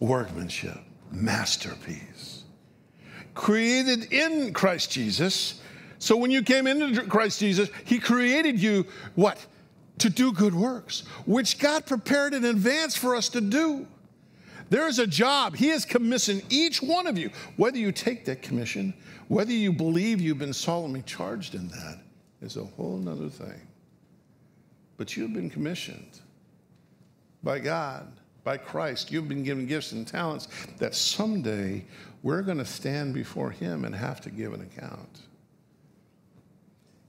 Workmanship, 0.00 0.78
masterpiece. 1.12 2.42
Created 3.34 4.12
in 4.12 4.52
Christ 4.52 4.90
Jesus 4.90 5.60
so 5.98 6.16
when 6.16 6.30
you 6.30 6.42
came 6.42 6.66
into 6.66 7.02
Christ 7.06 7.40
Jesus, 7.40 7.68
He 7.84 7.98
created 7.98 8.60
you 8.60 8.86
what? 9.14 9.44
To 9.98 10.10
do 10.10 10.32
good 10.32 10.54
works, 10.54 11.04
which 11.24 11.58
God 11.58 11.86
prepared 11.86 12.34
in 12.34 12.44
advance 12.44 12.96
for 12.96 13.16
us 13.16 13.28
to 13.30 13.40
do. 13.40 13.86
There 14.68 14.88
is 14.88 14.98
a 14.98 15.06
job. 15.06 15.56
He 15.56 15.68
has 15.68 15.84
commissioned 15.84 16.42
each 16.50 16.82
one 16.82 17.06
of 17.06 17.16
you. 17.16 17.30
Whether 17.56 17.78
you 17.78 17.92
take 17.92 18.24
that 18.26 18.42
commission, 18.42 18.94
whether 19.28 19.52
you 19.52 19.72
believe 19.72 20.20
you've 20.20 20.38
been 20.38 20.52
solemnly 20.52 21.02
charged 21.02 21.54
in 21.54 21.68
that, 21.68 22.00
is 22.42 22.56
a 22.56 22.64
whole 22.64 22.96
nother 22.96 23.28
thing. 23.28 23.60
But 24.96 25.16
you've 25.16 25.32
been 25.32 25.50
commissioned 25.50 26.20
by 27.42 27.60
God, 27.60 28.10
by 28.44 28.56
Christ. 28.56 29.12
You've 29.12 29.28
been 29.28 29.44
given 29.44 29.66
gifts 29.66 29.92
and 29.92 30.06
talents 30.06 30.48
that 30.78 30.94
someday 30.94 31.84
we're 32.22 32.42
going 32.42 32.58
to 32.58 32.64
stand 32.64 33.14
before 33.14 33.50
Him 33.50 33.84
and 33.84 33.94
have 33.94 34.20
to 34.22 34.30
give 34.30 34.52
an 34.52 34.62
account. 34.62 35.20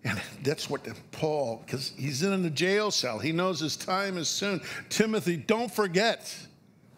And 0.04 0.22
that's 0.44 0.70
what 0.70 0.88
Paul, 1.12 1.64
because 1.66 1.92
he's 1.98 2.24
in 2.24 2.44
the 2.44 2.50
jail 2.50 2.92
cell, 2.92 3.20
he 3.20 3.32
knows 3.32 3.60
his 3.60 3.76
time 3.76 4.18
is 4.18 4.30
soon. 4.30 4.62
Timothy, 4.90 5.36
don't 5.36 5.72
forget 5.72 6.34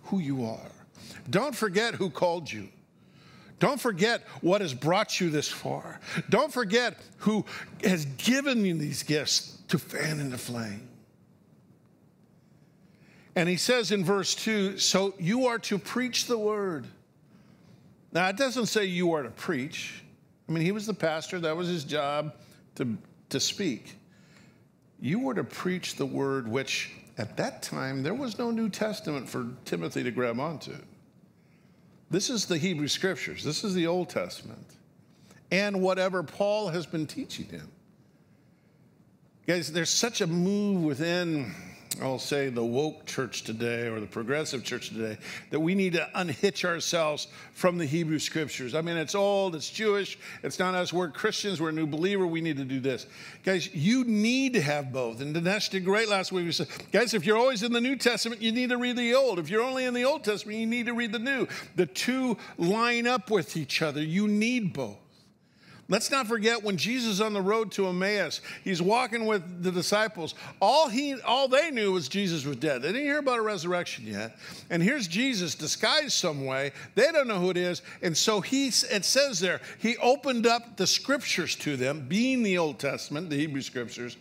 who 0.04 0.20
you 0.20 0.46
are. 0.46 0.72
Don't 1.30 1.56
forget 1.56 1.96
who 1.96 2.10
called 2.10 2.52
you. 2.52 2.70
Don't 3.60 3.80
forget 3.80 4.22
what 4.42 4.62
has 4.62 4.74
brought 4.74 5.20
you 5.20 5.30
this 5.30 5.50
far. 5.50 6.00
Don't 6.30 6.52
forget 6.52 6.98
who 7.18 7.46
has 7.84 8.06
given 8.06 8.64
you 8.64 8.76
these 8.76 9.04
gifts 9.04 9.58
to 9.68 9.78
fan 9.78 10.20
in 10.20 10.30
the 10.30 10.38
flame. 10.38 10.88
And 13.36 13.48
he 13.48 13.58
says 13.58 13.92
in 13.92 14.04
verse 14.04 14.34
2 14.36 14.78
so 14.78 15.14
you 15.20 15.48
are 15.48 15.60
to 15.60 15.78
preach 15.78 16.26
the 16.26 16.38
word. 16.38 16.88
Now, 18.12 18.28
it 18.28 18.38
doesn't 18.38 18.68
say 18.68 18.86
you 18.86 19.14
are 19.14 19.24
to 19.24 19.30
preach. 19.30 20.04
I 20.48 20.52
mean, 20.52 20.64
he 20.64 20.72
was 20.72 20.88
the 20.88 20.94
pastor, 20.94 21.40
that 21.40 21.56
was 21.56 21.68
his 21.68 21.84
job 21.84 22.34
to, 22.80 22.98
to 23.30 23.40
speak. 23.40 23.96
You 25.00 25.20
were 25.20 25.34
to 25.36 25.44
preach 25.44 25.96
the 25.96 26.06
word, 26.06 26.48
which 26.48 26.92
at 27.18 27.38
that 27.38 27.62
time 27.62 28.04
there 28.04 28.14
was 28.14 28.40
no 28.40 28.52
New 28.52 28.70
Testament 28.70 29.30
for 29.30 29.48
Timothy 29.66 30.04
to 30.04 30.12
grab 30.12 30.40
onto. 30.40 30.76
This 32.10 32.30
is 32.30 32.46
the 32.46 32.58
Hebrew 32.58 32.88
Scriptures, 32.88 33.44
this 33.44 33.64
is 33.64 33.74
the 33.76 33.86
Old 33.86 34.10
Testament, 34.10 34.66
and 35.52 35.82
whatever 35.82 36.24
Paul 36.24 36.70
has 36.70 36.86
been 36.86 37.06
teaching 37.06 37.46
him. 37.46 37.70
Guys, 39.46 39.72
there's 39.72 39.90
such 39.90 40.22
a 40.22 40.28
move 40.28 40.82
within 40.84 41.54
I'll 42.02 42.20
say 42.20 42.50
the 42.50 42.64
woke 42.64 43.06
church 43.06 43.42
today 43.42 43.88
or 43.88 44.00
the 44.00 44.06
progressive 44.06 44.64
church 44.64 44.90
today, 44.90 45.18
that 45.50 45.60
we 45.60 45.76
need 45.76 45.94
to 45.94 46.08
unhitch 46.16 46.64
ourselves 46.64 47.28
from 47.54 47.78
the 47.78 47.86
Hebrew 47.86 48.20
scriptures. 48.20 48.74
I 48.76 48.82
mean, 48.82 48.96
it's 48.96 49.16
old, 49.16 49.56
it's 49.56 49.70
Jewish, 49.70 50.18
it's 50.44 50.60
not 50.60 50.76
us. 50.76 50.94
We're 50.94 51.10
Christians, 51.10 51.60
we're 51.60 51.70
a 51.70 51.74
new 51.74 51.88
believer, 51.88 52.26
we 52.26 52.42
need 52.42 52.58
to 52.58 52.64
do 52.64 52.80
this. 52.80 53.08
Guys, 53.44 53.74
you 53.74 54.06
need 54.06 54.54
to 54.54 54.62
have 54.62 54.94
both. 54.94 55.20
And 55.20 55.36
Dinesh 55.36 55.72
did 55.72 55.84
great 55.84 56.08
last 56.08 56.32
week. 56.32 56.46
We 56.46 56.52
said, 56.52 56.68
guys, 56.92 57.14
if 57.14 57.26
you're 57.26 57.38
always 57.38 57.64
in 57.64 57.74
the 57.74 57.82
New 57.82 57.96
Testament, 57.96 58.42
you 58.42 58.52
need 58.52 58.70
to 58.70 58.78
read 58.78 58.96
the 58.96 59.16
Old. 59.16 59.40
If 59.40 59.50
you're 59.50 59.64
only 59.64 59.86
in 59.86 59.94
the 59.94 60.06
Old 60.06 60.24
Testament, 60.24 60.60
you 60.60 60.68
need 60.68 60.86
to 60.86 60.94
read 60.94 61.12
the 61.12 61.20
New. 61.20 61.48
The 61.76 61.88
two 61.88 62.38
line 62.58 63.08
up 63.08 63.30
with 63.32 63.58
each 63.58 63.82
other. 63.82 64.02
You 64.02 64.28
need 64.28 64.74
both. 64.74 64.98
Let's 65.90 66.12
not 66.12 66.28
forget 66.28 66.64
when 66.64 66.78
Jesus 66.78 67.20
on 67.20 67.34
the 67.34 67.42
road 67.42 67.72
to 67.72 67.88
Emmaus, 67.88 68.42
he's 68.64 68.80
walking 68.80 69.26
with 69.26 69.64
the 69.64 69.72
disciples. 69.72 70.36
All 70.62 70.88
he 70.88 71.20
all 71.22 71.48
they 71.48 71.72
knew 71.72 71.94
was 71.94 72.08
Jesus 72.08 72.46
was 72.46 72.58
dead. 72.58 72.84
They 72.84 72.90
didn't 72.90 73.08
hear 73.08 73.18
about 73.18 73.40
a 73.40 73.42
resurrection 73.42 74.06
yet. 74.06 74.38
And 74.70 74.84
here's 74.84 75.08
Jesus 75.08 75.56
disguised 75.56 76.12
some 76.12 76.46
way. 76.46 76.74
They 76.94 77.12
don't 77.12 77.28
know 77.28 77.40
who 77.40 77.50
it 77.50 77.58
is. 77.58 77.82
And 78.04 78.16
so 78.16 78.40
he 78.40 78.68
it 78.68 79.04
says 79.04 79.40
there, 79.40 79.62
he 79.80 79.98
opened 79.98 80.46
up 80.46 80.78
the 80.78 80.86
scriptures 80.86 81.56
to 81.58 81.76
them, 81.76 82.06
being 82.08 82.44
the 82.44 82.60
Old 82.60 82.78
Testament, 82.78 83.32
the 83.32 83.38
Hebrew 83.38 83.62
scriptures, 83.62 84.16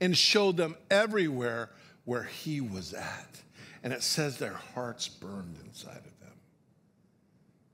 and 0.00 0.16
showed 0.16 0.56
them 0.56 0.74
everywhere 0.90 1.68
where 2.06 2.24
he 2.24 2.62
was 2.62 2.94
at. 2.94 3.40
And 3.82 3.92
it 3.92 4.02
says 4.02 4.38
their 4.38 4.54
hearts 4.74 5.06
burned 5.06 5.58
inside 5.66 5.98
of 5.98 6.09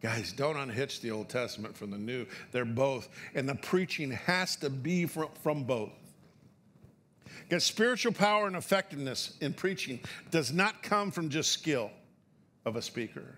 Guys, 0.03 0.33
don't 0.33 0.57
unhitch 0.57 1.01
the 1.01 1.11
Old 1.11 1.29
Testament 1.29 1.77
from 1.77 1.91
the 1.91 1.99
New. 1.99 2.27
They're 2.53 2.65
both. 2.65 3.09
And 3.35 3.49
the 3.49 3.55
preaching 3.55 4.11
has 4.11 4.57
to 4.57 4.71
be 4.71 5.07
from, 5.07 5.29
from 5.43 5.65
both. 5.65 5.93
Because 7.49 7.65
spiritual 7.65 8.13
power 8.13 8.47
and 8.47 8.57
effectiveness 8.57 9.37
in 9.41 9.53
preaching 9.53 10.01
does 10.31 10.53
not 10.53 10.83
come 10.83 11.11
from 11.11 11.29
just 11.29 11.53
skill 11.53 11.91
of 12.65 12.77
a 12.77 12.83
speaker. 12.83 13.37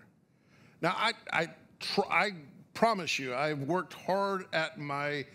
Now, 0.81 0.95
I, 0.97 1.13
I, 1.31 1.47
tr- 1.79 2.01
I 2.09 2.31
promise 2.73 3.19
you, 3.19 3.35
I've 3.35 3.61
worked 3.63 3.93
hard 3.93 4.45
at 4.53 4.79
my 4.79 5.25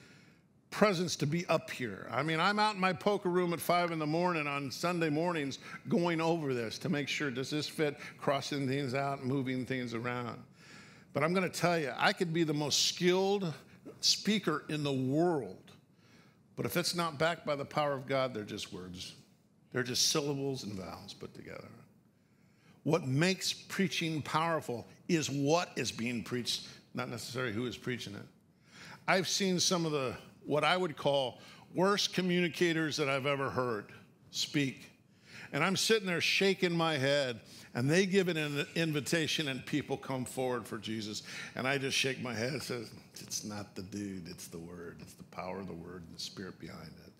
presence 0.70 1.14
to 1.14 1.26
be 1.26 1.46
up 1.46 1.70
here. 1.70 2.08
I 2.10 2.24
mean, 2.24 2.40
I'm 2.40 2.58
out 2.58 2.74
in 2.74 2.80
my 2.80 2.92
poker 2.92 3.28
room 3.28 3.52
at 3.52 3.60
five 3.60 3.92
in 3.92 4.00
the 4.00 4.06
morning 4.06 4.48
on 4.48 4.72
Sunday 4.72 5.08
mornings 5.08 5.60
going 5.88 6.20
over 6.20 6.52
this 6.52 6.78
to 6.80 6.88
make 6.88 7.06
sure 7.06 7.30
does 7.30 7.50
this 7.50 7.68
fit, 7.68 7.96
crossing 8.18 8.66
things 8.66 8.92
out, 8.92 9.24
moving 9.24 9.64
things 9.64 9.94
around. 9.94 10.42
But 11.14 11.23
I'm 11.23 11.33
going 11.33 11.49
to 11.50 11.61
tell 11.61 11.78
you, 11.78 11.92
I 11.97 12.12
could 12.12 12.35
be 12.35 12.42
the 12.42 12.52
most 12.52 12.88
skilled 12.88 13.54
speaker 14.00 14.64
in 14.68 14.83
the 14.83 14.92
world. 14.92 15.71
But 16.56 16.66
if 16.66 16.76
it's 16.76 16.94
not 16.94 17.18
backed 17.18 17.47
by 17.47 17.56
the 17.56 17.64
power 17.64 17.94
of 17.94 18.06
God, 18.06 18.35
they're 18.35 18.42
just 18.42 18.73
words. 18.73 19.14
They're 19.73 19.85
just 19.85 20.09
syllables 20.09 20.64
and 20.64 20.75
vowels 20.75 21.14
put 21.14 21.33
together. 21.35 21.68
What 22.83 23.06
makes 23.06 23.52
preaching 23.52 24.23
powerful 24.23 24.87
is 25.09 25.30
what 25.30 25.71
is 25.76 25.90
being 25.90 26.23
preached, 26.23 26.66
not 26.94 27.09
necessarily 27.09 27.52
who 27.52 27.66
is 27.66 27.76
preaching 27.76 28.14
it. 28.14 28.26
I've 29.06 29.28
seen 29.28 29.59
some 29.59 29.87
of 29.87 29.92
the, 29.92 30.16
what 30.44 30.64
I 30.64 30.76
would 30.76 30.97
call, 30.97 31.38
worst 31.75 32.12
communicators 32.12 32.97
that 32.97 33.09
I've 33.09 33.26
ever 33.26 33.50
heard 33.50 33.87
speak. 34.33 34.90
And 35.52 35.62
I'm 35.62 35.76
sitting 35.76 36.06
there 36.06 36.21
shaking 36.21 36.76
my 36.76 36.99
head 36.99 37.40
and 37.74 37.90
they 37.90 38.06
give 38.06 38.28
it 38.28 38.36
an 38.36 38.66
invitation 38.76 39.48
and 39.48 39.64
people 39.66 39.96
come 39.96 40.24
forward 40.24 40.66
for 40.66 40.78
Jesus. 40.78 41.24
And 41.56 41.66
I 41.66 41.76
just 41.78 41.96
shake 41.96 42.22
my 42.22 42.32
head 42.32 42.52
and 42.52 42.62
says, 42.62 42.90
it's 43.20 43.44
not 43.44 43.74
the 43.74 43.82
dude, 43.82 44.28
it's 44.28 44.46
the 44.46 44.58
word. 44.58 44.98
It's 45.00 45.14
the 45.14 45.24
power 45.24 45.58
of 45.58 45.66
the 45.66 45.72
word 45.72 46.02
and 46.06 46.16
the 46.16 46.20
spirit 46.20 46.58
behind 46.60 46.90
it. 47.06 47.12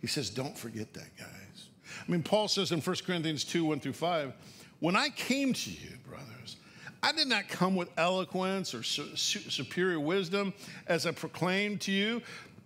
He 0.00 0.06
says, 0.06 0.30
don't 0.30 0.56
forget 0.56 0.92
that, 0.94 1.16
guys. 1.16 1.68
I 2.06 2.10
mean, 2.10 2.22
Paul 2.22 2.48
says 2.48 2.72
in 2.72 2.80
1 2.80 2.96
Corinthians 3.06 3.44
2, 3.44 3.64
1 3.64 3.80
through 3.80 3.92
5, 3.94 4.32
when 4.80 4.96
I 4.96 5.08
came 5.10 5.52
to 5.52 5.70
you, 5.70 5.90
brothers, 6.08 6.56
I 7.02 7.12
did 7.12 7.28
not 7.28 7.48
come 7.48 7.76
with 7.76 7.88
eloquence 7.96 8.74
or 8.74 8.82
su- 8.82 9.14
superior 9.14 10.00
wisdom 10.00 10.52
as 10.86 11.06
I 11.06 11.12
proclaimed 11.12 11.80
to 11.82 11.92
you. 11.92 12.22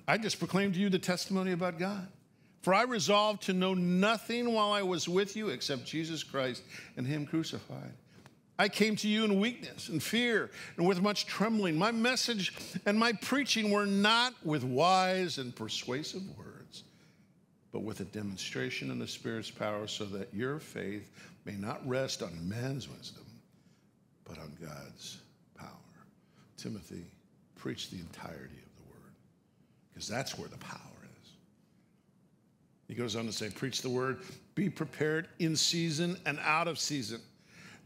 I 0.08 0.18
just 0.18 0.38
proclaimed 0.38 0.74
to 0.74 0.80
you 0.80 0.88
the 0.88 0.98
testimony 0.98 1.52
about 1.52 1.78
God. 1.78 2.08
For 2.62 2.72
I 2.72 2.82
resolved 2.82 3.42
to 3.44 3.52
know 3.52 3.74
nothing 3.74 4.52
while 4.52 4.72
I 4.72 4.82
was 4.82 5.08
with 5.08 5.36
you 5.36 5.48
except 5.48 5.84
Jesus 5.84 6.22
Christ 6.22 6.62
and 6.96 7.06
Him 7.06 7.26
crucified. 7.26 7.92
I 8.58 8.68
came 8.68 8.94
to 8.96 9.08
you 9.08 9.24
in 9.24 9.40
weakness 9.40 9.88
and 9.88 10.00
fear 10.00 10.50
and 10.76 10.86
with 10.86 11.02
much 11.02 11.26
trembling. 11.26 11.76
My 11.76 11.90
message 11.90 12.52
and 12.86 12.96
my 12.96 13.12
preaching 13.14 13.72
were 13.72 13.86
not 13.86 14.34
with 14.44 14.62
wise 14.62 15.38
and 15.38 15.54
persuasive 15.56 16.22
words, 16.38 16.84
but 17.72 17.80
with 17.80 17.98
a 17.98 18.04
demonstration 18.04 18.92
in 18.92 19.00
the 19.00 19.08
Spirit's 19.08 19.50
power, 19.50 19.88
so 19.88 20.04
that 20.04 20.32
your 20.32 20.60
faith 20.60 21.10
may 21.44 21.56
not 21.56 21.84
rest 21.88 22.22
on 22.22 22.48
man's 22.48 22.88
wisdom, 22.88 23.24
but 24.24 24.38
on 24.38 24.56
God's 24.60 25.18
power. 25.58 25.68
Timothy, 26.56 27.06
preach 27.56 27.90
the 27.90 27.98
entirety 27.98 28.44
of 28.44 28.76
the 28.76 28.88
word, 28.90 29.14
because 29.92 30.06
that's 30.06 30.38
where 30.38 30.48
the 30.48 30.58
power. 30.58 30.78
He 32.92 32.98
goes 32.98 33.16
on 33.16 33.24
to 33.24 33.32
say, 33.32 33.48
Preach 33.48 33.80
the 33.80 33.88
word, 33.88 34.18
be 34.54 34.68
prepared 34.68 35.26
in 35.38 35.56
season 35.56 36.18
and 36.26 36.38
out 36.40 36.68
of 36.68 36.78
season. 36.78 37.22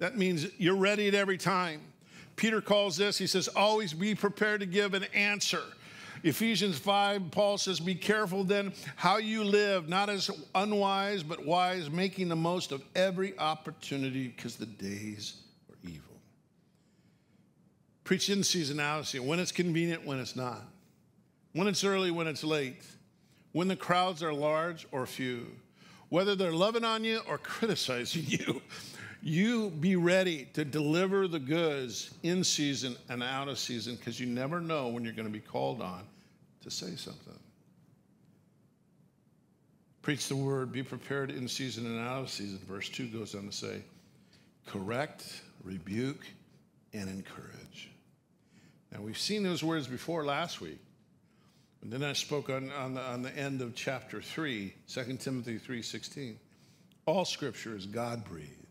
That 0.00 0.18
means 0.18 0.48
you're 0.58 0.74
ready 0.74 1.06
at 1.06 1.14
every 1.14 1.38
time. 1.38 1.80
Peter 2.34 2.60
calls 2.60 2.96
this, 2.96 3.16
he 3.16 3.28
says, 3.28 3.46
always 3.46 3.94
be 3.94 4.16
prepared 4.16 4.58
to 4.62 4.66
give 4.66 4.94
an 4.94 5.04
answer. 5.14 5.62
Ephesians 6.24 6.76
5, 6.80 7.30
Paul 7.30 7.56
says, 7.56 7.78
Be 7.78 7.94
careful 7.94 8.42
then 8.42 8.72
how 8.96 9.18
you 9.18 9.44
live, 9.44 9.88
not 9.88 10.10
as 10.10 10.28
unwise, 10.56 11.22
but 11.22 11.46
wise, 11.46 11.88
making 11.88 12.28
the 12.28 12.34
most 12.34 12.72
of 12.72 12.82
every 12.96 13.38
opportunity 13.38 14.26
because 14.26 14.56
the 14.56 14.66
days 14.66 15.36
are 15.70 15.88
evil. 15.88 16.16
Preach 18.02 18.28
in 18.28 18.40
seasonality, 18.40 19.20
when 19.20 19.38
it's 19.38 19.52
convenient, 19.52 20.04
when 20.04 20.18
it's 20.18 20.34
not, 20.34 20.64
when 21.52 21.68
it's 21.68 21.84
early, 21.84 22.10
when 22.10 22.26
it's 22.26 22.42
late, 22.42 22.82
when 23.56 23.68
the 23.68 23.74
crowds 23.74 24.22
are 24.22 24.34
large 24.34 24.86
or 24.92 25.06
few, 25.06 25.46
whether 26.10 26.34
they're 26.34 26.52
loving 26.52 26.84
on 26.84 27.02
you 27.04 27.22
or 27.26 27.38
criticizing 27.42 28.22
you. 28.26 28.60
You 29.22 29.70
be 29.70 29.96
ready 29.96 30.46
to 30.52 30.62
deliver 30.62 31.26
the 31.26 31.38
goods 31.38 32.10
in 32.22 32.44
season 32.44 32.96
and 33.08 33.22
out 33.22 33.48
of 33.48 33.58
season 33.58 33.96
because 33.96 34.20
you 34.20 34.26
never 34.26 34.60
know 34.60 34.88
when 34.88 35.04
you're 35.04 35.14
going 35.14 35.26
to 35.26 35.32
be 35.32 35.40
called 35.40 35.80
on 35.80 36.02
to 36.64 36.70
say 36.70 36.96
something. 36.96 37.38
Preach 40.02 40.28
the 40.28 40.36
word, 40.36 40.70
be 40.70 40.82
prepared 40.82 41.30
in 41.30 41.48
season 41.48 41.86
and 41.86 41.98
out 41.98 42.24
of 42.24 42.30
season. 42.30 42.60
Verse 42.68 42.90
2 42.90 43.06
goes 43.06 43.34
on 43.34 43.46
to 43.46 43.52
say, 43.52 43.80
correct, 44.66 45.40
rebuke, 45.64 46.26
and 46.92 47.08
encourage. 47.08 47.88
Now, 48.92 49.00
we've 49.00 49.16
seen 49.16 49.42
those 49.42 49.64
words 49.64 49.86
before 49.86 50.26
last 50.26 50.60
week. 50.60 50.78
And 51.86 51.92
then 51.92 52.02
I 52.02 52.14
spoke 52.14 52.50
on, 52.50 52.72
on, 52.72 52.94
the, 52.94 53.00
on 53.00 53.22
the 53.22 53.30
end 53.38 53.62
of 53.62 53.76
chapter 53.76 54.20
3, 54.20 54.74
2 54.88 55.16
Timothy 55.18 55.56
3.16. 55.56 56.34
All 57.06 57.24
scripture 57.24 57.76
is 57.76 57.86
God-breathed 57.86 58.66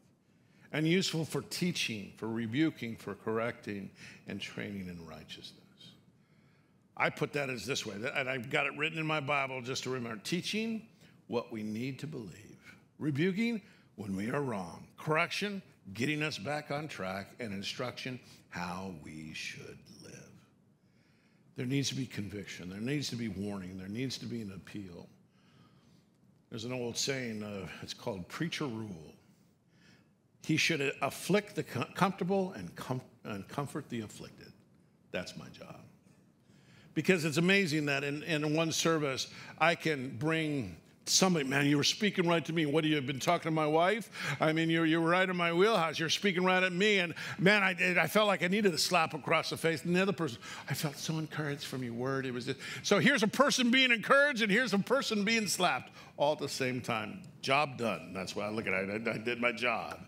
and 0.73 0.85
useful 0.85 1.23
for 1.23 1.41
teaching, 1.43 2.11
for 2.17 2.27
rebuking, 2.27 2.97
for 2.97 3.15
correcting, 3.15 3.89
and 4.27 4.41
training 4.41 4.89
in 4.89 5.07
righteousness. 5.07 5.53
I 6.97 7.09
put 7.09 7.31
that 7.31 7.49
as 7.49 7.65
this 7.65 7.85
way, 7.85 7.95
and 8.13 8.27
I've 8.27 8.49
got 8.49 8.65
it 8.65 8.77
written 8.77 8.99
in 8.99 9.05
my 9.05 9.21
Bible 9.21 9.61
just 9.61 9.83
to 9.83 9.91
remember 9.91 10.21
teaching 10.21 10.85
what 11.27 11.53
we 11.53 11.63
need 11.63 11.99
to 11.99 12.07
believe, 12.07 12.75
rebuking 12.99 13.61
when 13.95 14.13
we 14.17 14.29
are 14.29 14.41
wrong, 14.41 14.87
correction, 14.97 15.61
getting 15.93 16.21
us 16.21 16.37
back 16.37 16.69
on 16.69 16.89
track, 16.89 17.27
and 17.39 17.53
instruction 17.53 18.19
how 18.49 18.93
we 19.05 19.31
should 19.33 19.77
live. 20.03 20.04
There 21.55 21.65
needs 21.65 21.89
to 21.89 21.95
be 21.95 22.05
conviction, 22.05 22.69
there 22.69 22.81
needs 22.81 23.09
to 23.09 23.15
be 23.15 23.29
warning, 23.29 23.77
there 23.77 23.87
needs 23.87 24.17
to 24.17 24.25
be 24.25 24.41
an 24.41 24.51
appeal. 24.55 25.07
There's 26.49 26.65
an 26.65 26.73
old 26.73 26.97
saying, 26.97 27.43
uh, 27.43 27.67
it's 27.81 27.93
called 27.93 28.27
preacher 28.27 28.65
rule. 28.65 29.13
He 30.43 30.57
should 30.57 30.93
afflict 31.01 31.55
the 31.55 31.63
comfortable 31.63 32.53
and, 32.53 32.73
com- 32.75 33.01
and 33.23 33.47
comfort 33.47 33.89
the 33.89 34.01
afflicted. 34.01 34.51
That's 35.11 35.35
my 35.37 35.47
job. 35.47 35.79
Because 36.93 37.25
it's 37.25 37.37
amazing 37.37 37.87
that 37.87 38.03
in, 38.03 38.21
in 38.23 38.53
one 38.55 38.71
service, 38.71 39.27
I 39.59 39.75
can 39.75 40.15
bring 40.17 40.77
somebody, 41.05 41.47
man, 41.47 41.65
you 41.67 41.77
were 41.77 41.83
speaking 41.83 42.27
right 42.27 42.43
to 42.45 42.53
me. 42.53 42.65
What 42.65 42.83
have 42.83 42.91
you 42.91 43.01
been 43.01 43.19
talking 43.19 43.43
to 43.43 43.51
my 43.51 43.67
wife? 43.67 44.09
I 44.39 44.53
mean, 44.53 44.69
you're, 44.69 44.85
you're 44.85 45.01
right 45.01 45.29
in 45.29 45.35
my 45.35 45.53
wheelhouse. 45.53 45.99
You're 45.99 46.09
speaking 46.09 46.43
right 46.43 46.63
at 46.63 46.73
me. 46.73 46.99
And 46.99 47.13
man, 47.37 47.63
I, 47.63 48.01
I 48.01 48.07
felt 48.07 48.27
like 48.27 48.43
I 48.43 48.47
needed 48.47 48.73
a 48.73 48.77
slap 48.77 49.13
across 49.13 49.49
the 49.51 49.57
face. 49.57 49.83
And 49.85 49.95
the 49.95 50.01
other 50.01 50.13
person, 50.13 50.39
I 50.69 50.73
felt 50.73 50.97
so 50.97 51.17
encouraged 51.17 51.65
from 51.65 51.83
your 51.83 51.93
word. 51.93 52.25
It 52.25 52.33
was 52.33 52.45
just, 52.45 52.59
so 52.83 52.99
here's 52.99 53.23
a 53.23 53.27
person 53.27 53.71
being 53.71 53.91
encouraged, 53.91 54.41
and 54.41 54.51
here's 54.51 54.73
a 54.73 54.79
person 54.79 55.23
being 55.23 55.47
slapped 55.47 55.91
all 56.17 56.33
at 56.33 56.39
the 56.39 56.49
same 56.49 56.81
time. 56.81 57.21
Job 57.41 57.77
done. 57.77 58.11
That's 58.13 58.35
why 58.35 58.45
I 58.45 58.49
look 58.49 58.67
at 58.67 58.73
it. 58.73 59.07
I, 59.07 59.11
I 59.11 59.17
did 59.17 59.39
my 59.39 59.51
job. 59.51 59.99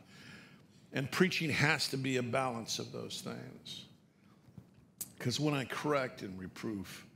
And 0.93 1.11
preaching 1.11 1.49
has 1.49 1.89
to 1.89 1.97
be 1.97 2.17
a 2.17 2.23
balance 2.23 2.79
of 2.79 2.91
those 2.91 3.21
things. 3.23 3.85
Because 5.17 5.39
when 5.39 5.53
I 5.53 5.65
correct 5.65 6.21
and 6.21 6.39
reproof, 6.39 7.06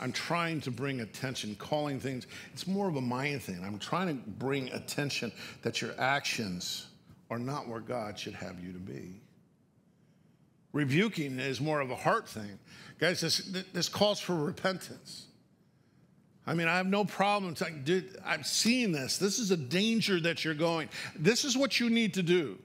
I'm 0.00 0.12
trying 0.12 0.60
to 0.62 0.70
bring 0.70 1.00
attention, 1.00 1.54
calling 1.56 2.00
things, 2.00 2.26
it's 2.52 2.66
more 2.66 2.88
of 2.88 2.96
a 2.96 3.00
mind 3.00 3.42
thing. 3.42 3.62
I'm 3.64 3.78
trying 3.78 4.08
to 4.08 4.30
bring 4.30 4.70
attention 4.72 5.32
that 5.62 5.80
your 5.80 5.92
actions 5.98 6.86
are 7.30 7.38
not 7.38 7.68
where 7.68 7.80
God 7.80 8.18
should 8.18 8.34
have 8.34 8.60
you 8.60 8.72
to 8.72 8.78
be. 8.78 9.20
Rebuking 10.72 11.38
is 11.38 11.60
more 11.60 11.80
of 11.80 11.90
a 11.90 11.96
heart 11.96 12.28
thing. 12.28 12.58
Guys, 12.98 13.20
this, 13.20 13.38
this 13.72 13.88
calls 13.88 14.20
for 14.20 14.34
repentance. 14.34 15.26
I 16.46 16.54
mean, 16.54 16.68
I 16.68 16.76
have 16.76 16.86
no 16.86 17.04
problem. 17.04 17.54
Like, 17.60 17.84
dude, 17.84 18.16
I'm 18.24 18.42
seeing 18.42 18.92
this. 18.92 19.16
This 19.16 19.38
is 19.38 19.50
a 19.50 19.56
danger 19.56 20.20
that 20.20 20.44
you're 20.44 20.54
going. 20.54 20.88
This 21.16 21.44
is 21.44 21.56
what 21.56 21.80
you 21.80 21.88
need 21.88 22.14
to 22.14 22.22
do. 22.22 22.58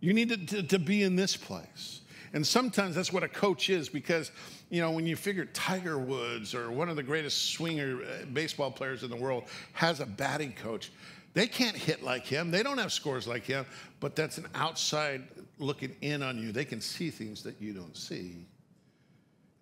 You 0.00 0.12
need 0.12 0.28
to, 0.30 0.36
to, 0.36 0.62
to, 0.64 0.78
be 0.78 1.02
in 1.02 1.16
this 1.16 1.36
place. 1.36 2.00
And 2.34 2.44
sometimes 2.44 2.96
that's 2.96 3.12
what 3.12 3.22
a 3.22 3.28
coach 3.28 3.70
is 3.70 3.88
because, 3.88 4.32
you 4.68 4.80
know, 4.80 4.90
when 4.90 5.06
you 5.06 5.14
figure 5.14 5.44
Tiger 5.46 5.98
Woods 5.98 6.52
or 6.52 6.70
one 6.72 6.88
of 6.88 6.96
the 6.96 7.02
greatest 7.02 7.52
swinger 7.52 8.00
uh, 8.02 8.24
baseball 8.32 8.72
players 8.72 9.04
in 9.04 9.10
the 9.10 9.16
world 9.16 9.44
has 9.72 10.00
a 10.00 10.06
batting 10.06 10.52
coach, 10.52 10.90
they 11.32 11.46
can't 11.46 11.76
hit 11.76 12.02
like 12.02 12.26
him. 12.26 12.50
They 12.50 12.64
don't 12.64 12.78
have 12.78 12.92
scores 12.92 13.28
like 13.28 13.44
him, 13.44 13.64
but 14.00 14.16
that's 14.16 14.36
an 14.38 14.48
outside 14.56 15.22
looking 15.60 15.94
in 16.00 16.24
on 16.24 16.36
you. 16.36 16.50
They 16.50 16.64
can 16.64 16.80
see 16.80 17.08
things 17.08 17.40
that 17.44 17.60
you 17.60 17.72
don't 17.72 17.96
see. 17.96 18.44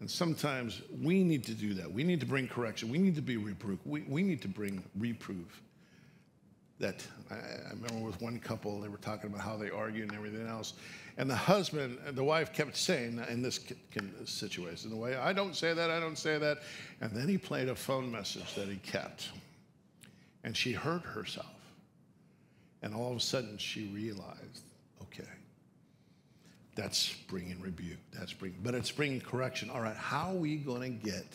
And 0.01 0.11
sometimes 0.11 0.81
we 1.03 1.23
need 1.23 1.45
to 1.45 1.55
do 1.55 1.75
that. 1.75 1.93
We 1.93 2.05
need 2.05 2.21
to 2.21 2.27
bring 2.27 2.49
correction. 2.49 2.91
We 2.91 2.99
need 2.99 3.15
to 3.17 3.23
be 3.23 3.37
reproof. 3.37 3.81
We, 3.85 4.01
we 4.09 4.23
need 4.23 4.41
to 4.43 4.49
bring 4.49 4.83
reproof 4.99 5.63
that 6.79 7.07
I, 7.31 7.35
I, 7.35 7.71
remember 7.71 8.07
with 8.07 8.21
one 8.21 8.41
couple, 8.41 8.81
they 8.81 8.89
were 8.89 8.97
talking 8.97 9.31
about 9.31 9.43
how 9.43 9.57
they 9.57 9.71
argued 9.71 10.09
and 10.09 10.19
everything 10.19 10.49
else. 10.49 10.75
And 11.19 11.29
the 11.29 11.37
husband, 11.37 11.99
and 12.07 12.17
the 12.17 12.25
wife 12.25 12.53
kept 12.53 12.77
saying 12.77 13.23
in 13.29 13.43
this 13.43 13.61
situation, 14.25 14.91
the 14.91 14.97
way, 14.97 15.15
I 15.15 15.33
don't 15.33 15.55
say 15.55 15.75
that, 15.75 15.91
I 15.91 16.01
don't 16.01 16.17
say 16.17 16.39
that. 16.39 16.59
And 17.01 17.13
then 17.13 17.29
he 17.29 17.37
played 17.37 17.69
a 17.69 17.75
phone 17.75 18.11
message 18.11 18.55
that 18.55 18.69
he 18.69 18.77
kept. 18.77 19.29
And 20.43 20.57
she 20.57 20.73
heard 20.73 21.03
herself. 21.03 21.47
And 22.83 22.95
all 22.95 23.11
of 23.11 23.17
a 23.19 23.21
sudden 23.21 23.59
she 23.59 23.85
realized, 23.89 24.65
okay, 25.03 25.29
that's 26.75 27.15
bringing 27.29 27.61
rebuke. 27.61 27.99
That's 28.13 28.33
bringing, 28.33 28.59
but 28.63 28.75
it's 28.75 28.91
bringing 28.91 29.21
correction. 29.21 29.69
All 29.71 29.83
right, 29.83 29.97
how 29.97 30.31
are 30.31 30.37
we 30.37 30.57
going 30.57 30.99
to 30.99 31.11
get 31.11 31.27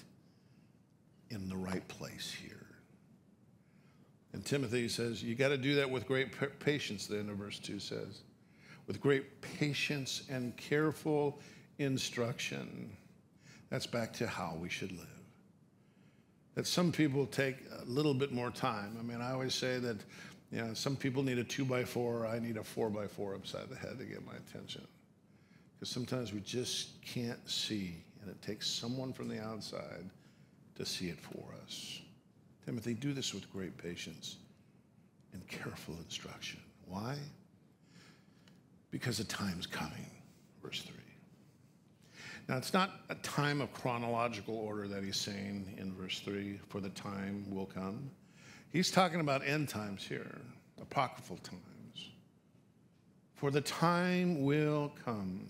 in 1.30 1.48
the 1.48 1.56
right 1.56 1.88
place 1.88 2.36
here? 2.42 2.66
And 4.34 4.44
Timothy 4.44 4.90
says, 4.90 5.24
you 5.24 5.36
got 5.36 5.50
to 5.50 5.58
do 5.58 5.76
that 5.76 5.90
with 5.90 6.06
great 6.08 6.34
patience, 6.60 7.08
the 7.08 7.22
verse 7.24 7.60
2 7.60 7.80
says. 7.80 8.22
With 8.88 9.02
great 9.02 9.42
patience 9.42 10.24
and 10.30 10.56
careful 10.56 11.40
instruction. 11.78 12.90
That's 13.70 13.86
back 13.86 14.14
to 14.14 14.28
how 14.28 14.58
we 14.60 14.70
should 14.70 14.92
live. 14.94 15.08
That 16.56 16.66
some 16.66 16.92
people 16.92 17.26
take 17.28 17.58
a 17.82 17.86
little 17.86 18.14
bit 18.14 18.32
more 18.32 18.50
time. 18.50 18.98
I 19.00 19.04
mean, 19.04 19.22
I 19.22 19.32
always 19.32 19.54
say 19.54 19.78
that, 19.80 19.98
you 20.52 20.62
know, 20.62 20.74
some 20.74 20.96
people 20.96 21.22
need 21.22 21.38
a 21.38 21.44
two 21.44 21.66
by 21.66 21.84
four, 21.84 22.26
I 22.26 22.40
need 22.40 22.58
a 22.58 22.64
four 22.64 22.90
by 22.90 23.08
four 23.08 23.36
upside 23.36 23.70
the 23.70 23.76
head 23.76 24.00
to 24.00 24.06
get 24.06 24.26
my 24.26 24.34
attention. 24.34 24.88
Because 25.76 25.90
sometimes 25.90 26.34
we 26.34 26.40
just 26.40 27.00
can't 27.04 27.48
see, 27.48 27.98
and 28.22 28.32
it 28.32 28.42
takes 28.42 28.68
someone 28.68 29.14
from 29.14 29.28
the 29.28 29.40
outside 29.40 30.10
to 30.76 30.86
see 30.86 31.10
it 31.10 31.20
for 31.20 31.44
us. 31.64 32.02
Timothy, 32.66 32.94
do 32.94 33.14
this 33.14 33.34
with 33.34 33.52
great 33.52 33.78
patience 33.78 34.38
and 35.34 35.48
careful 35.48 35.96
instruction. 36.04 36.60
Why? 36.88 37.18
Because 38.92 39.18
the 39.18 39.24
time's 39.24 39.68
coming. 39.68 40.10
Verse 40.64 40.82
3. 40.82 40.94
Now, 42.48 42.56
it's 42.56 42.74
not 42.74 43.02
a 43.10 43.16
time 43.16 43.60
of 43.60 43.74
chronological 43.74 44.56
order 44.56 44.88
that 44.88 45.04
he's 45.04 45.18
saying 45.18 45.76
in 45.78 45.94
verse 45.94 46.20
3 46.22 46.60
for 46.70 46.80
the 46.80 46.90
time 46.90 47.46
will 47.50 47.66
come. 47.66 48.10
He's 48.72 48.90
talking 48.90 49.20
about 49.20 49.46
end 49.46 49.68
times 49.68 50.06
here, 50.06 50.40
apocryphal 50.82 51.38
times, 51.38 52.10
For 53.36 53.52
the 53.52 53.62
time 53.62 54.44
will 54.44 54.94
come 55.04 55.50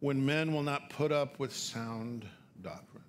when 0.00 0.24
men 0.24 0.52
will 0.52 0.62
not 0.62 0.90
put 0.90 1.12
up 1.12 1.38
with 1.38 1.54
sound 1.54 2.26
doctrine. 2.62 3.04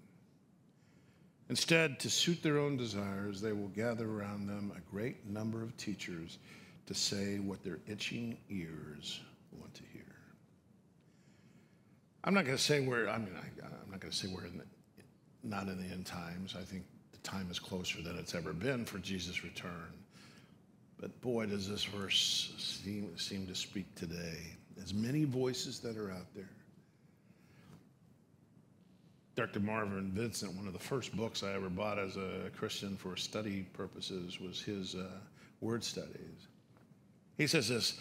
Instead, 1.49 1.99
to 1.99 2.09
suit 2.09 2.41
their 2.43 2.59
own 2.59 2.77
desires, 2.77 3.41
they 3.41 3.51
will 3.51 3.67
gather 3.69 4.09
around 4.09 4.47
them 4.47 4.71
a 4.75 4.91
great 4.91 5.27
number 5.27 5.61
of 5.63 5.75
teachers 5.77 6.37
to 6.91 6.99
say 6.99 7.39
what 7.39 7.63
their 7.63 7.79
itching 7.87 8.37
ears 8.49 9.21
want 9.53 9.73
to 9.73 9.83
hear. 9.93 10.03
I'm 12.23 12.33
not 12.33 12.45
going 12.45 12.57
to 12.57 12.61
say 12.61 12.81
we're, 12.81 13.07
I 13.07 13.17
mean, 13.17 13.33
I, 13.35 13.65
am 13.65 13.89
not 13.89 14.01
going 14.01 14.11
to 14.11 14.17
say 14.17 14.27
we're 14.27 14.45
in 14.45 14.57
the, 14.57 14.65
not 15.43 15.67
in 15.67 15.81
the 15.81 15.91
end 15.91 16.05
times. 16.05 16.55
I 16.59 16.63
think 16.63 16.83
the 17.13 17.17
time 17.19 17.47
is 17.49 17.59
closer 17.59 18.01
than 18.01 18.17
it's 18.17 18.35
ever 18.35 18.51
been 18.51 18.83
for 18.83 18.99
Jesus' 18.99 19.43
return. 19.43 19.93
But 20.99 21.19
boy, 21.21 21.45
does 21.45 21.69
this 21.69 21.85
verse 21.85 22.53
seem, 22.57 23.17
seem 23.17 23.47
to 23.47 23.55
speak 23.55 23.95
today. 23.95 24.37
As 24.81 24.93
many 24.93 25.23
voices 25.23 25.79
that 25.79 25.97
are 25.97 26.11
out 26.11 26.27
there. 26.35 26.49
Dr. 29.35 29.61
Marvin 29.61 30.11
Vincent, 30.11 30.53
one 30.55 30.67
of 30.67 30.73
the 30.73 30.79
first 30.79 31.15
books 31.15 31.41
I 31.41 31.53
ever 31.53 31.69
bought 31.69 31.97
as 31.97 32.17
a 32.17 32.51
Christian 32.55 32.97
for 32.97 33.15
study 33.15 33.65
purposes 33.73 34.41
was 34.41 34.61
his 34.61 34.93
uh, 34.93 35.07
word 35.61 35.85
studies. 35.85 36.47
He 37.41 37.47
says 37.47 37.69
this 37.69 37.95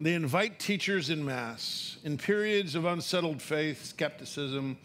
They 0.00 0.12
invite 0.12 0.58
teachers 0.58 1.08
in 1.08 1.24
mass 1.24 1.96
in 2.04 2.18
periods 2.18 2.74
of 2.74 2.84
unsettled 2.84 3.40
faith, 3.40 3.86
skepticism, 3.86 4.76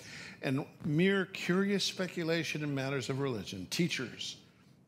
and 0.41 0.65
mere 0.85 1.25
curious 1.25 1.83
speculation 1.83 2.63
in 2.63 2.73
matters 2.73 3.09
of 3.09 3.19
religion. 3.19 3.67
Teachers 3.69 4.37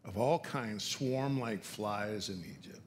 of 0.05 0.17
all 0.17 0.39
kinds 0.39 0.85
swarm 0.85 1.37
like 1.37 1.65
flies 1.65 2.29
in 2.29 2.39
Egypt. 2.39 2.81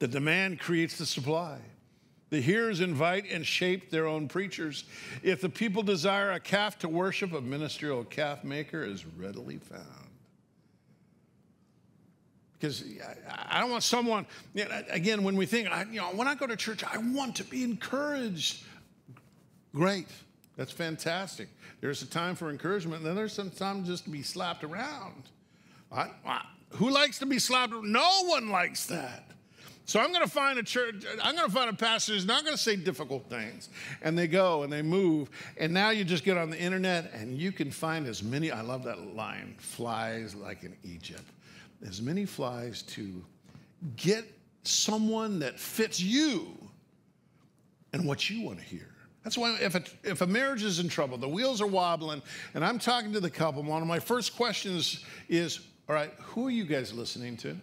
The 0.00 0.08
demand 0.08 0.58
creates 0.58 0.98
the 0.98 1.06
supply. 1.06 1.58
The 2.30 2.40
hearers 2.40 2.80
invite 2.80 3.30
and 3.30 3.46
shape 3.46 3.90
their 3.90 4.06
own 4.06 4.26
preachers. 4.26 4.84
If 5.22 5.40
the 5.40 5.48
people 5.48 5.82
desire 5.84 6.32
a 6.32 6.40
calf 6.40 6.76
to 6.80 6.88
worship, 6.88 7.32
a 7.32 7.40
ministerial 7.40 8.02
calf 8.04 8.42
maker 8.42 8.82
is 8.82 9.06
readily 9.06 9.58
found. 9.58 10.07
Because 12.58 12.84
I 13.48 13.60
don't 13.60 13.70
want 13.70 13.84
someone, 13.84 14.26
again, 14.90 15.22
when 15.22 15.36
we 15.36 15.46
think, 15.46 15.68
you 15.92 16.00
know, 16.00 16.06
when 16.08 16.26
I 16.26 16.34
go 16.34 16.46
to 16.46 16.56
church, 16.56 16.82
I 16.82 16.98
want 16.98 17.36
to 17.36 17.44
be 17.44 17.62
encouraged. 17.62 18.64
Great. 19.74 20.08
That's 20.56 20.72
fantastic. 20.72 21.48
There's 21.80 22.02
a 22.02 22.06
time 22.06 22.34
for 22.34 22.50
encouragement, 22.50 22.98
and 22.98 23.06
then 23.06 23.14
there's 23.14 23.32
some 23.32 23.50
time 23.50 23.84
just 23.84 24.04
to 24.04 24.10
be 24.10 24.22
slapped 24.22 24.64
around. 24.64 25.22
I, 25.92 26.10
I, 26.26 26.44
who 26.70 26.90
likes 26.90 27.20
to 27.20 27.26
be 27.26 27.38
slapped? 27.38 27.72
No 27.72 28.24
one 28.24 28.48
likes 28.48 28.86
that. 28.86 29.24
So 29.84 30.00
I'm 30.00 30.12
going 30.12 30.24
to 30.24 30.30
find 30.30 30.58
a 30.58 30.62
church, 30.62 30.96
I'm 31.22 31.34
going 31.34 31.48
to 31.48 31.54
find 31.54 31.70
a 31.70 31.72
pastor 31.72 32.12
who's 32.12 32.26
not 32.26 32.44
going 32.44 32.54
to 32.54 32.62
say 32.62 32.76
difficult 32.76 33.30
things. 33.30 33.70
And 34.02 34.18
they 34.18 34.26
go 34.26 34.62
and 34.62 34.70
they 34.70 34.82
move. 34.82 35.30
And 35.56 35.72
now 35.72 35.90
you 35.90 36.04
just 36.04 36.24
get 36.24 36.36
on 36.36 36.50
the 36.50 36.58
internet 36.58 37.14
and 37.14 37.38
you 37.38 37.52
can 37.52 37.70
find 37.70 38.06
as 38.06 38.22
many, 38.22 38.50
I 38.50 38.60
love 38.60 38.84
that 38.84 39.14
line, 39.14 39.54
flies 39.58 40.34
like 40.34 40.62
in 40.62 40.76
Egypt. 40.84 41.24
As 41.86 42.02
many 42.02 42.24
flies 42.24 42.82
to 42.82 43.24
get 43.96 44.24
someone 44.64 45.38
that 45.38 45.58
fits 45.58 46.00
you 46.00 46.56
and 47.92 48.06
what 48.06 48.28
you 48.28 48.42
want 48.42 48.58
to 48.58 48.64
hear. 48.64 48.88
That's 49.24 49.38
why 49.38 49.56
if 49.60 49.74
a, 49.74 49.82
if 50.04 50.20
a 50.20 50.26
marriage 50.26 50.62
is 50.62 50.78
in 50.78 50.88
trouble, 50.88 51.18
the 51.18 51.28
wheels 51.28 51.60
are 51.60 51.66
wobbling, 51.66 52.22
and 52.54 52.64
I'm 52.64 52.78
talking 52.78 53.12
to 53.12 53.20
the 53.20 53.30
couple, 53.30 53.62
one 53.62 53.82
of 53.82 53.88
my 53.88 53.98
first 53.98 54.36
questions 54.36 55.04
is, 55.28 55.60
all 55.88 55.94
right, 55.94 56.12
who 56.18 56.46
are 56.46 56.50
you 56.50 56.64
guys 56.64 56.92
listening 56.92 57.36
to? 57.38 57.56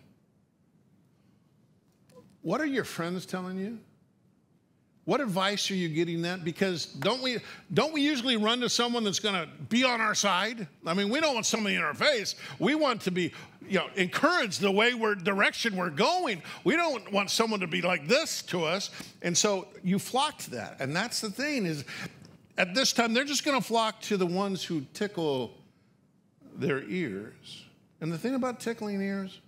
What 2.42 2.62
are 2.62 2.66
your 2.66 2.84
friends 2.84 3.26
telling 3.26 3.58
you? 3.58 3.80
What 5.06 5.22
advice 5.22 5.70
are 5.70 5.76
you 5.76 5.88
getting 5.88 6.24
that? 6.24 6.44
Because 6.44 6.88
don't 6.88 7.22
we 7.22 7.38
don't 7.72 7.94
we 7.94 8.02
usually 8.02 8.38
run 8.38 8.60
to 8.62 8.70
someone 8.70 9.04
that's 9.04 9.20
going 9.20 9.36
to 9.36 9.48
be 9.70 9.84
on 9.84 10.02
our 10.02 10.16
side? 10.16 10.68
I 10.86 10.96
mean, 10.96 11.10
we 11.10 11.22
don't 11.22 11.36
want 11.36 11.46
somebody 11.46 11.76
in 11.76 11.84
our 11.84 11.94
face. 11.94 12.34
We 12.58 12.74
want 12.74 13.02
to 13.02 13.12
be, 13.12 13.32
you 13.68 13.78
know, 13.78 13.88
encouraged 13.96 14.62
the 14.62 14.72
way 14.72 14.96
we're 14.96 15.14
direction 15.14 15.76
we're 15.76 15.92
going. 15.92 16.42
We 16.64 16.76
don't 16.76 17.12
want 17.12 17.30
someone 17.30 17.60
to 17.60 17.68
be 17.68 17.84
like 17.84 18.08
this 18.08 18.42
to 18.44 18.64
us. 18.64 18.90
And 19.22 19.38
so 19.38 19.68
you 19.84 20.00
flock 20.00 20.40
to 20.40 20.52
that. 20.52 20.78
And 20.80 20.96
that's 20.96 21.22
the 21.22 21.30
thing 21.30 21.68
is 21.68 21.86
at 22.58 22.74
this 22.74 22.92
time 22.92 23.14
they're 23.14 23.26
just 23.26 23.46
going 23.46 23.60
to 23.60 23.66
flock 23.66 24.02
to 24.02 24.18
the 24.18 24.26
ones 24.26 24.64
who 24.64 24.82
tickle 24.96 25.54
their 26.56 26.82
ears. 26.84 27.66
And 28.02 28.12
the 28.12 28.18
thing 28.18 28.34
about 28.34 28.60
tickling 28.60 29.02
ears, 29.02 29.40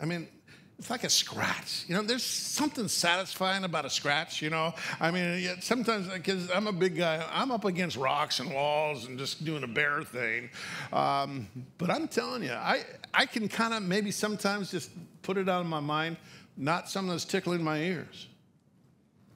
I 0.00 0.04
mean, 0.04 0.28
it's 0.80 0.88
like 0.88 1.04
a 1.04 1.10
scratch. 1.10 1.84
You 1.88 1.94
know, 1.94 2.00
there's 2.00 2.24
something 2.24 2.88
satisfying 2.88 3.64
about 3.64 3.84
a 3.84 3.90
scratch, 3.90 4.40
you 4.40 4.48
know? 4.48 4.72
I 4.98 5.10
mean, 5.10 5.46
sometimes, 5.60 6.08
because 6.08 6.50
I'm 6.50 6.68
a 6.68 6.72
big 6.72 6.96
guy, 6.96 7.22
I'm 7.30 7.50
up 7.50 7.66
against 7.66 7.98
rocks 7.98 8.40
and 8.40 8.50
walls 8.50 9.04
and 9.04 9.18
just 9.18 9.44
doing 9.44 9.62
a 9.62 9.66
bear 9.66 10.02
thing. 10.02 10.48
Um, 10.90 11.48
but 11.76 11.90
I'm 11.90 12.08
telling 12.08 12.42
you, 12.42 12.52
I, 12.52 12.86
I 13.12 13.26
can 13.26 13.46
kind 13.46 13.74
of 13.74 13.82
maybe 13.82 14.10
sometimes 14.10 14.70
just 14.70 14.90
put 15.20 15.36
it 15.36 15.50
out 15.50 15.60
of 15.60 15.66
my 15.66 15.80
mind, 15.80 16.16
not 16.56 16.88
something 16.88 17.10
that's 17.10 17.26
tickling 17.26 17.62
my 17.62 17.76
ears. 17.76 18.28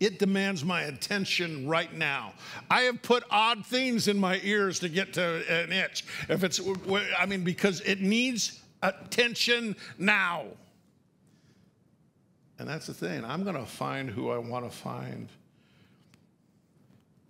It 0.00 0.18
demands 0.18 0.64
my 0.64 0.84
attention 0.84 1.68
right 1.68 1.92
now. 1.92 2.32
I 2.70 2.82
have 2.82 3.02
put 3.02 3.22
odd 3.30 3.66
things 3.66 4.08
in 4.08 4.18
my 4.18 4.40
ears 4.42 4.78
to 4.78 4.88
get 4.88 5.12
to 5.12 5.62
an 5.62 5.72
itch. 5.72 6.06
If 6.30 6.42
it's, 6.42 6.58
I 7.18 7.26
mean, 7.26 7.44
because 7.44 7.82
it 7.82 8.00
needs 8.00 8.62
attention 8.82 9.76
now. 9.98 10.46
And 12.58 12.68
that's 12.68 12.86
the 12.86 12.94
thing. 12.94 13.24
I'm 13.24 13.42
going 13.42 13.56
to 13.56 13.66
find 13.66 14.08
who 14.08 14.30
I 14.30 14.38
want 14.38 14.70
to 14.70 14.76
find. 14.76 15.28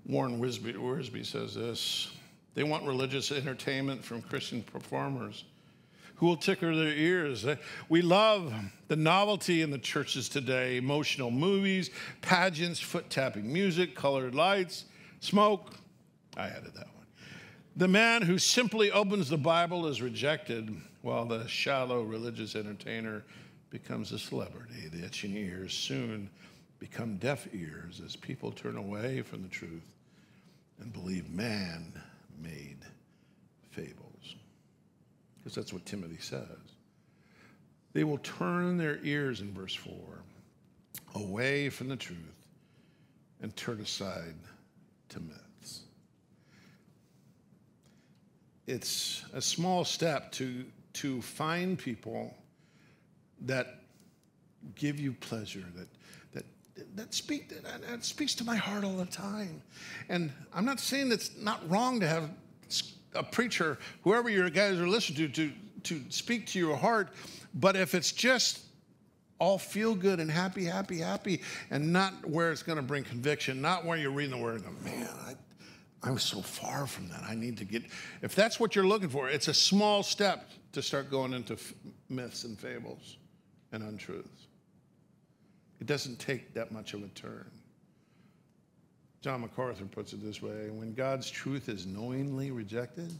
Warren 0.07 0.39
Wisby, 0.41 0.75
Wiersbe 0.75 1.25
says 1.25 1.55
this 1.55 2.11
they 2.55 2.63
want 2.63 2.87
religious 2.87 3.33
entertainment 3.33 4.05
from 4.05 4.23
Christian 4.23 4.63
performers 4.63 5.45
who 6.17 6.27
will 6.27 6.37
tickle 6.37 6.77
their 6.77 6.93
ears. 6.93 7.45
We 7.89 8.01
love 8.01 8.55
the 8.87 8.97
novelty 8.97 9.63
in 9.63 9.71
the 9.71 9.79
churches 9.79 10.29
today 10.29 10.77
emotional 10.77 11.31
movies, 11.31 11.91
pageants, 12.23 12.79
foot 12.79 13.11
tapping 13.11 13.53
music, 13.53 13.95
colored 13.95 14.35
lights, 14.35 14.85
smoke. 15.21 15.75
I 16.37 16.47
added 16.47 16.75
that 16.75 16.87
one. 16.95 17.07
The 17.77 17.89
man 17.89 18.23
who 18.23 18.39
simply 18.39 18.93
opens 18.93 19.29
the 19.29 19.39
Bible 19.39 19.87
is 19.87 20.01
rejected, 20.01 20.75
while 21.03 21.25
the 21.25 21.47
shallow 21.49 22.03
religious 22.03 22.55
entertainer 22.55 23.25
becomes 23.75 24.13
a 24.13 24.19
celebrity. 24.21 24.87
The 24.93 25.05
itching 25.05 25.37
ears 25.37 25.75
soon 25.75 26.31
become 26.79 27.17
deaf 27.17 27.49
ears 27.53 28.01
as 28.07 28.15
people 28.15 28.53
turn 28.53 28.77
away 28.77 29.21
from 29.23 29.43
the 29.43 29.49
truth 29.49 29.97
and 30.81 30.93
believe 30.93 31.29
man 31.29 31.93
made 32.41 32.79
fables. 33.73 34.37
Because 35.37 35.57
that's 35.57 35.73
what 35.73 35.85
Timothy 35.85 36.19
says. 36.21 36.47
They 37.95 38.05
will 38.05 38.19
turn 38.19 38.77
their 38.77 39.01
ears, 39.03 39.41
in 39.41 39.53
verse 39.53 39.75
4, 39.75 39.93
away 41.17 41.69
from 41.69 41.89
the 41.89 41.97
truth 41.97 42.47
and 43.43 43.57
turn 43.57 43.81
aside 43.81 44.37
to 45.09 45.19
myths. 45.19 45.81
It's 48.69 49.25
a 49.35 49.43
small 49.43 49.85
step 49.85 50.31
to, 50.33 50.65
to 50.93 51.21
find 51.21 51.77
people 51.77 52.37
that 53.47 53.81
give 54.75 54.99
you 54.99 55.13
pleasure, 55.13 55.65
that, 55.77 55.89
that, 56.33 56.97
that, 56.97 57.15
speak, 57.15 57.49
that, 57.49 57.83
that 57.83 58.05
speaks 58.05 58.35
to 58.37 58.45
my 58.45 58.57
heart 58.57 58.85
all 58.85 58.97
the 58.97 59.05
time. 59.07 59.63
And 60.09 60.33
I'm 60.53 60.65
not 60.65 60.81
saying 60.81 61.13
it's 61.13 61.37
not 61.39 61.69
wrong 61.71 62.01
to 62.01 62.09
have 62.09 62.31
a 63.15 63.23
preacher, 63.23 63.79
whoever 64.03 64.29
your 64.29 64.51
guys 64.51 64.79
are 64.79 64.89
listening 64.89 65.33
to, 65.33 65.49
to, 65.49 65.53
to 65.85 66.01
speak 66.11 66.47
to 66.49 66.59
your 66.59 66.77
heart, 66.77 67.11
but 67.55 67.77
if 67.77 67.95
it's 67.95 68.13
just 68.13 68.61
all 69.39 69.59
feel 69.59 69.95
good 69.95 70.21
and 70.21 70.31
happy, 70.31 70.65
happy, 70.65 70.99
happy, 70.99 71.43
and 71.71 71.93
not 71.93 72.29
where 72.29 72.51
it's 72.51 72.63
going 72.63 72.77
to 72.77 72.83
bring 72.83 73.05
conviction, 73.05 73.61
not 73.61 73.85
where 73.85 73.97
you're 73.97 74.11
reading 74.11 74.37
the 74.37 74.43
word 74.43 74.63
and 74.63 74.65
go, 74.65 74.85
man, 74.85 75.09
I, 75.27 75.35
I'm 76.03 76.19
so 76.19 76.41
far 76.41 76.87
from 76.87 77.09
that. 77.09 77.23
I 77.29 77.35
need 77.35 77.59
to 77.59 77.65
get, 77.65 77.85
if 78.23 78.35
that's 78.35 78.59
what 78.59 78.75
you're 78.75 78.87
looking 78.87 79.09
for, 79.09 79.29
it's 79.29 79.49
a 79.49 79.55
small 79.55 80.03
step 80.03 80.51
to 80.73 80.83
start 80.83 81.11
going 81.11 81.33
into 81.35 81.55
f- 81.55 81.73
myths 82.09 82.45
and 82.45 82.59
fables 82.59 83.17
and 83.75 83.83
untruths. 83.83 84.47
It 85.81 85.87
doesn't 85.87 86.19
take 86.19 86.55
that 86.55 86.73
much 86.73 86.95
of 86.95 87.03
a 87.03 87.09
turn. 87.09 87.51
John 89.21 89.41
MacArthur 89.41 89.85
puts 89.85 90.13
it 90.13 90.23
this 90.23 90.41
way 90.41 90.71
when 90.71 90.95
God's 90.95 91.31
truth 91.31 91.69
is 91.69 91.85
knowingly 91.85 92.51
rejected, 92.51 93.13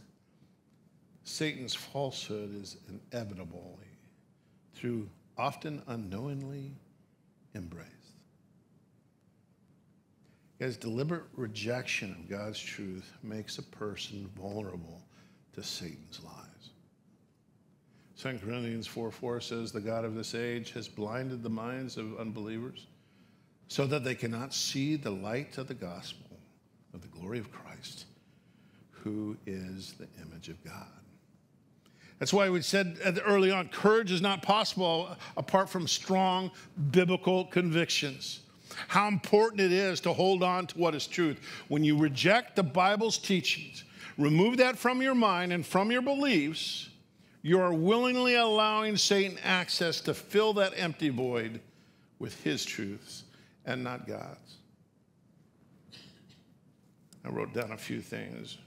Satan's 1.23 1.73
falsehood 1.73 2.55
is 2.61 2.77
inevitable 3.11 3.79
through 4.75 5.09
often 5.37 5.81
unknowingly 5.87 6.71
embraced. 7.55 7.89
Guys, 10.59 10.77
deliberate 10.77 11.23
rejection 11.35 12.11
of 12.11 12.29
God's 12.29 12.59
truth 12.59 13.11
makes 13.23 13.57
a 13.57 13.63
person 13.63 14.29
vulnerable 14.37 15.01
to 15.53 15.63
Satan's 15.63 16.21
lies. 16.23 16.69
2 18.25 18.39
Corinthians 18.43 18.87
4 18.87 19.11
4 19.11 19.39
says, 19.39 19.71
The 19.71 19.79
God 19.79 20.03
of 20.03 20.15
this 20.15 20.33
age 20.33 20.71
has 20.71 20.87
blinded 20.87 21.43
the 21.43 21.49
minds 21.49 21.95
of 21.95 22.19
unbelievers 22.19 22.87
so 23.67 23.85
that 23.85 24.03
they 24.03 24.15
cannot 24.15 24.51
see 24.51 24.95
the 24.95 25.11
light 25.11 25.59
of 25.59 25.67
the 25.67 25.75
gospel 25.75 26.39
of 26.95 27.03
the 27.03 27.07
glory 27.09 27.37
of 27.37 27.51
Christ, 27.51 28.05
who 28.89 29.37
is 29.45 29.93
the 29.93 30.07
image 30.23 30.49
of 30.49 30.63
God. 30.65 30.87
That's 32.17 32.33
why 32.33 32.49
we 32.49 32.63
said 32.63 32.97
early 33.27 33.51
on 33.51 33.67
courage 33.67 34.11
is 34.11 34.23
not 34.23 34.41
possible 34.41 35.15
apart 35.37 35.69
from 35.69 35.87
strong 35.87 36.49
biblical 36.89 37.45
convictions. 37.45 38.39
How 38.87 39.07
important 39.07 39.61
it 39.61 39.71
is 39.71 39.99
to 39.99 40.13
hold 40.13 40.41
on 40.41 40.65
to 40.65 40.77
what 40.79 40.95
is 40.95 41.05
truth. 41.05 41.39
When 41.67 41.83
you 41.83 41.95
reject 41.95 42.55
the 42.55 42.63
Bible's 42.63 43.19
teachings, 43.19 43.83
remove 44.17 44.57
that 44.57 44.79
from 44.79 45.03
your 45.03 45.13
mind 45.13 45.53
and 45.53 45.63
from 45.63 45.91
your 45.91 46.01
beliefs, 46.01 46.89
you 47.45 47.61
are 47.61 47.75
willingly 47.75 48.33
allowing 48.33 48.97
Satan 48.97 49.37
access 49.43 50.01
to 50.01 50.15
fill 50.15 50.53
that 50.53 50.73
empty 50.75 51.09
void 51.09 51.61
with 52.17 52.43
his 52.43 52.65
truths 52.65 53.23
and 53.67 53.83
not 53.83 54.07
God's. 54.07 54.55
I 57.23 57.29
wrote 57.29 57.53
down 57.53 57.71
a 57.71 57.77
few 57.77 58.01
things. 58.01 58.57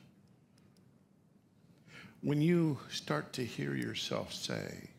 When 2.22 2.40
you 2.40 2.78
start 2.88 3.32
to 3.32 3.44
hear 3.44 3.74
yourself 3.74 4.32
say, 4.32 4.90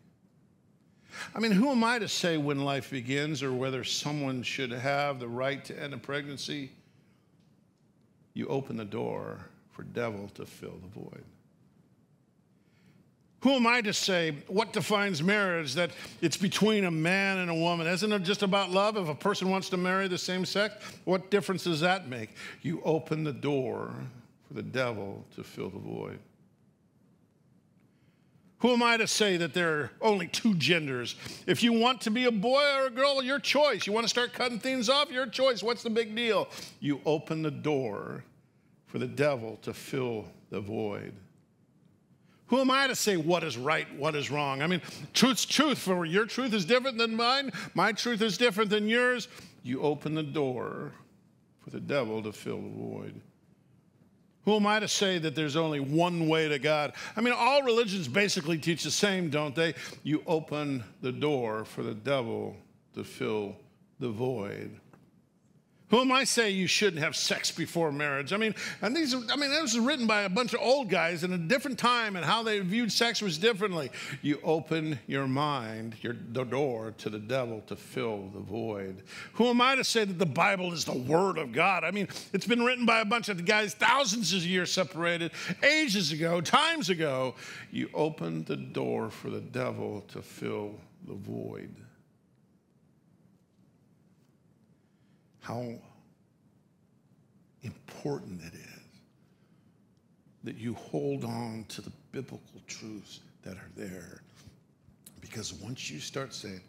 I 1.33 1.39
mean, 1.39 1.53
who 1.53 1.69
am 1.69 1.81
I 1.81 1.99
to 1.99 2.09
say 2.09 2.35
when 2.35 2.65
life 2.65 2.91
begins 2.91 3.41
or 3.41 3.53
whether 3.53 3.85
someone 3.85 4.43
should 4.43 4.71
have 4.71 5.21
the 5.21 5.29
right 5.29 5.63
to 5.63 5.81
end 5.81 5.93
a 5.93 5.97
pregnancy? 5.97 6.73
You 8.33 8.47
open 8.47 8.75
the 8.75 8.83
door 8.83 9.39
for 9.71 9.83
devil 9.83 10.29
to 10.35 10.45
fill 10.45 10.77
the 10.81 10.99
void. 10.99 11.23
Who 13.41 13.52
am 13.52 13.65
I 13.65 13.82
to 13.82 13.93
say 13.93 14.36
what 14.47 14.73
defines 14.73 15.23
marriage? 15.23 15.73
That 15.75 15.91
it's 16.21 16.36
between 16.36 16.84
a 16.84 16.91
man 16.91 17.38
and 17.38 17.49
a 17.49 17.56
woman. 17.56 17.88
Isn't 17.88 18.12
it 18.12 18.23
just 18.23 18.43
about 18.43 18.69
love? 18.69 18.97
If 18.97 19.08
a 19.08 19.15
person 19.15 19.49
wants 19.49 19.69
to 19.69 19.78
marry 19.78 20.08
the 20.08 20.17
same 20.17 20.45
sex, 20.45 20.75
what 21.06 21.32
difference 21.32 21.63
does 21.63 21.80
that 21.80 22.10
make? 22.10 22.36
You 22.62 22.82
open 22.84 23.23
the 23.23 23.32
door 23.32 23.93
for 24.47 24.54
the 24.56 24.63
devil 24.63 25.23
to 25.36 25.43
fill 25.43 25.69
the 25.69 25.80
void. 25.80 26.19
Who 28.60 28.73
am 28.73 28.84
I 28.84 28.97
to 28.97 29.08
say 29.08 29.38
that 29.38 29.54
there 29.54 29.69
are 29.71 29.91
only 30.02 30.28
two 30.28 30.54
genders? 30.56 31.15
If 31.47 31.63
you 31.63 31.71
want 31.71 32.02
to 32.02 32.12
be 32.12 32.25
a 32.25 32.32
boy 32.32 32.62
or 32.75 32.88
a 32.88 32.89
girl, 32.89 33.23
your 33.23 33.39
choice. 33.39 33.88
You 33.88 33.93
want 33.93 34.04
to 34.04 34.10
start 34.10 34.34
cutting 34.34 34.60
things 34.60 34.89
off, 34.89 35.10
your 35.10 35.28
choice. 35.28 35.63
What's 35.63 35.82
the 35.82 35.89
big 35.89 36.13
deal? 36.13 36.49
You 36.82 36.99
open 37.06 37.41
the 37.41 37.52
door 37.52 38.25
for 38.88 38.99
the 38.99 39.08
devil 39.08 39.58
to 39.62 39.73
fill 39.73 40.25
the 40.49 40.60
void. 40.60 41.13
Who 42.49 42.59
am 42.59 42.71
I 42.71 42.88
to 42.88 42.95
say 42.95 43.15
what 43.15 43.43
is 43.43 43.57
right, 43.57 43.88
what 43.95 44.15
is 44.15 44.31
wrong? 44.31 44.62
I 44.62 44.67
mean, 44.67 44.81
truth's 45.13 45.45
truth, 45.45 45.77
for 45.77 46.05
your 46.05 46.25
truth 46.25 46.53
is 46.53 46.65
different 46.65 46.97
than 46.97 47.15
mine, 47.15 47.51
my 47.75 47.91
truth 47.91 48.21
is 48.21 48.38
different 48.38 48.71
than 48.71 48.88
yours. 48.88 49.27
You 49.62 49.81
open 49.81 50.15
the 50.15 50.23
door 50.23 50.93
for 51.63 51.69
the 51.69 51.79
devil 51.79 52.23
to 52.23 52.31
fill 52.31 52.62
the 52.62 52.69
void. 52.69 53.21
Who 54.45 54.55
am 54.55 54.65
I 54.65 54.79
to 54.79 54.88
say 54.88 55.19
that 55.19 55.35
there's 55.35 55.55
only 55.55 55.79
one 55.79 56.27
way 56.27 56.47
to 56.47 56.57
God? 56.57 56.93
I 57.15 57.21
mean, 57.21 57.35
all 57.38 57.62
religions 57.62 58.07
basically 58.07 58.57
teach 58.57 58.83
the 58.83 58.89
same, 58.89 59.29
don't 59.29 59.53
they? 59.53 59.75
You 60.01 60.23
open 60.25 60.83
the 61.01 61.12
door 61.12 61.65
for 61.65 61.83
the 61.83 61.93
devil 61.93 62.55
to 62.95 63.03
fill 63.03 63.55
the 63.99 64.09
void. 64.09 64.79
Who 65.89 66.02
am 66.02 66.12
I 66.12 66.21
to 66.21 66.25
say 66.25 66.52
you 66.52 66.67
shouldn't 66.67 67.02
have 67.02 67.15
sex 67.15 67.52
before 67.52 67.91
marriage? 67.91 68.32
I 68.32 68.38
mean, 68.38 68.54
and 68.82 68.95
these, 68.95 69.15
I 69.15 69.36
mean, 69.36 69.49
this 69.49 69.62
was 69.62 69.80
written 69.80 70.06
by 70.06 70.21
a 70.21 70.30
bunch 70.30 70.54
of 70.54 70.60
old 70.62 70.88
guys 70.89 71.23
in 71.23 71.34
a 71.34 71.38
different 71.38 71.80
time, 71.80 72.15
and 72.15 72.23
how 72.23 72.43
they 72.43 72.60
viewed 72.60 72.91
sex 72.91 73.21
was 73.21 73.39
differently. 73.39 73.89
You 74.21 74.39
open 74.43 74.99
your 75.08 75.28
mind, 75.28 75.95
your 76.02 76.15
the 76.32 76.43
door 76.43 76.93
to 76.99 77.10
the 77.10 77.17
devil 77.17 77.62
to 77.67 77.75
fill 77.75 78.30
the 78.34 78.39
void. 78.39 79.02
Who 79.34 79.47
am 79.47 79.62
I 79.62 79.75
to 79.75 79.84
say 79.84 80.06
that 80.06 80.19
the 80.19 80.25
Bible 80.28 80.73
is 80.73 80.86
the 80.86 80.97
Word 80.97 81.39
of 81.39 81.52
God? 81.52 81.84
I 81.84 81.89
mean, 81.89 82.08
it's 82.34 82.45
been 82.45 82.63
written 82.63 82.86
by 82.86 82.99
a 82.99 83.06
bunch 83.06 83.30
of 83.30 83.43
guys 83.45 83.73
thousands 83.73 84.32
of 84.34 84.45
years 84.45 84.71
separated, 84.71 85.32
ages 85.63 86.12
ago, 86.12 86.39
times 86.39 86.91
ago. 86.91 87.34
You 87.71 87.89
open 87.95 88.43
the 88.43 88.58
door 88.58 89.10
for 89.10 89.32
the 89.32 89.41
devil 89.41 90.02
to 90.10 90.21
fill 90.21 90.75
the 91.08 91.15
void. 91.15 91.73
How 95.41 95.73
important 97.63 98.41
it 98.41 98.54
is 98.54 98.80
that 100.43 100.56
you 100.56 100.73
hold 100.73 101.25
on 101.25 101.65
to 101.67 101.82
the 101.82 101.91
biblical 102.12 102.62
truths 102.67 103.19
that 103.43 103.56
are 103.58 103.69
there. 103.75 104.21
Because 105.21 105.54
once 105.54 105.89
you 105.89 105.99
start 105.99 106.34
saying, 106.34 106.62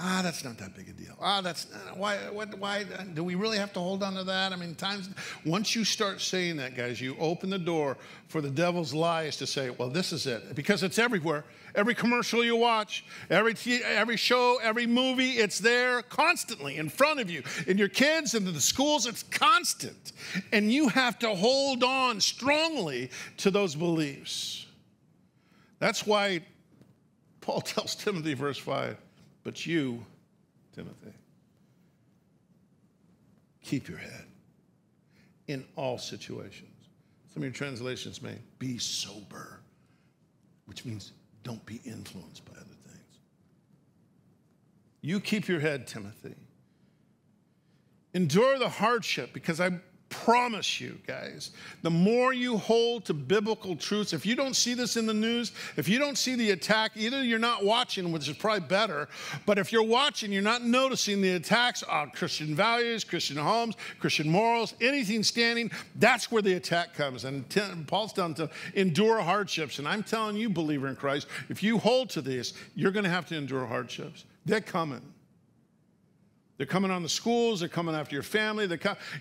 ah, 0.00 0.20
that's 0.22 0.44
not 0.44 0.58
that 0.58 0.74
big 0.74 0.88
a 0.88 0.92
deal. 0.92 1.14
Ah, 1.20 1.40
that's 1.40 1.66
why, 1.94 2.16
what, 2.30 2.56
why, 2.58 2.84
do 3.14 3.24
we 3.24 3.34
really 3.34 3.58
have 3.58 3.72
to 3.72 3.80
hold 3.80 4.02
on 4.02 4.14
to 4.14 4.24
that? 4.24 4.52
I 4.52 4.56
mean, 4.56 4.74
times, 4.74 5.10
once 5.44 5.74
you 5.74 5.84
start 5.84 6.20
saying 6.20 6.56
that, 6.58 6.76
guys, 6.76 7.00
you 7.00 7.16
open 7.18 7.50
the 7.50 7.58
door 7.58 7.96
for 8.28 8.40
the 8.40 8.50
devil's 8.50 8.94
lies 8.94 9.36
to 9.38 9.46
say, 9.46 9.70
well, 9.70 9.88
this 9.88 10.12
is 10.12 10.26
it. 10.26 10.54
Because 10.54 10.82
it's 10.82 10.98
everywhere. 10.98 11.44
Every 11.74 11.94
commercial 11.94 12.44
you 12.44 12.56
watch, 12.56 13.04
every, 13.30 13.54
every 13.84 14.16
show, 14.16 14.58
every 14.62 14.86
movie, 14.86 15.32
it's 15.32 15.58
there 15.58 16.02
constantly 16.02 16.76
in 16.76 16.88
front 16.88 17.20
of 17.20 17.30
you. 17.30 17.42
In 17.66 17.78
your 17.78 17.88
kids 17.88 18.34
and 18.34 18.46
in 18.46 18.54
the 18.54 18.60
schools, 18.60 19.06
it's 19.06 19.22
constant. 19.24 20.12
And 20.52 20.72
you 20.72 20.88
have 20.88 21.18
to 21.20 21.34
hold 21.34 21.84
on 21.84 22.20
strongly 22.20 23.10
to 23.38 23.50
those 23.50 23.74
beliefs. 23.74 24.66
That's 25.78 26.06
why 26.06 26.42
Paul 27.40 27.60
tells 27.62 27.94
Timothy, 27.94 28.34
verse 28.34 28.58
5, 28.58 28.96
but 29.48 29.64
you, 29.64 30.04
Timothy, 30.74 31.14
keep 33.62 33.88
your 33.88 33.96
head 33.96 34.26
in 35.46 35.64
all 35.74 35.96
situations. 35.96 36.90
Some 37.32 37.42
of 37.42 37.44
your 37.44 37.52
translations 37.54 38.20
may 38.20 38.34
be 38.58 38.76
sober, 38.76 39.60
which 40.66 40.84
means 40.84 41.12
don't 41.44 41.64
be 41.64 41.80
influenced 41.86 42.44
by 42.44 42.56
other 42.56 42.76
things. 42.88 43.20
You 45.00 45.18
keep 45.18 45.48
your 45.48 45.60
head, 45.60 45.86
Timothy. 45.86 46.34
Endure 48.12 48.58
the 48.58 48.68
hardship 48.68 49.32
because 49.32 49.62
I 49.62 49.80
promise 50.08 50.80
you, 50.80 50.98
guys, 51.06 51.50
the 51.82 51.90
more 51.90 52.32
you 52.32 52.56
hold 52.56 53.04
to 53.04 53.14
biblical 53.14 53.76
truths, 53.76 54.12
if 54.12 54.24
you 54.24 54.34
don't 54.34 54.54
see 54.54 54.74
this 54.74 54.96
in 54.96 55.06
the 55.06 55.14
news, 55.14 55.52
if 55.76 55.88
you 55.88 55.98
don't 55.98 56.16
see 56.16 56.34
the 56.34 56.50
attack, 56.50 56.92
either 56.96 57.22
you're 57.22 57.38
not 57.38 57.64
watching, 57.64 58.10
which 58.10 58.28
is 58.28 58.36
probably 58.36 58.66
better, 58.66 59.08
but 59.46 59.58
if 59.58 59.72
you're 59.72 59.82
watching, 59.82 60.32
you're 60.32 60.42
not 60.42 60.64
noticing 60.64 61.20
the 61.20 61.32
attacks 61.32 61.82
on 61.82 62.10
Christian 62.10 62.54
values, 62.54 63.04
Christian 63.04 63.36
homes, 63.36 63.76
Christian 63.98 64.28
morals, 64.28 64.74
anything 64.80 65.22
standing, 65.22 65.70
that's 65.96 66.30
where 66.30 66.42
the 66.42 66.54
attack 66.54 66.94
comes. 66.94 67.24
And 67.24 67.48
Paul's 67.86 68.12
telling 68.12 68.34
to 68.34 68.50
endure 68.74 69.20
hardships. 69.20 69.78
And 69.78 69.86
I'm 69.86 70.02
telling 70.02 70.36
you, 70.36 70.48
believer 70.48 70.88
in 70.88 70.96
Christ, 70.96 71.26
if 71.48 71.62
you 71.62 71.78
hold 71.78 72.10
to 72.10 72.22
this, 72.22 72.54
you're 72.74 72.92
going 72.92 73.04
to 73.04 73.10
have 73.10 73.26
to 73.28 73.36
endure 73.36 73.66
hardships. 73.66 74.24
They're 74.46 74.60
coming. 74.60 75.02
They're 76.58 76.66
coming 76.66 76.90
on 76.90 77.04
the 77.04 77.08
schools, 77.08 77.60
they're 77.60 77.68
coming 77.68 77.94
after 77.94 78.16
your 78.16 78.24
family. 78.24 78.68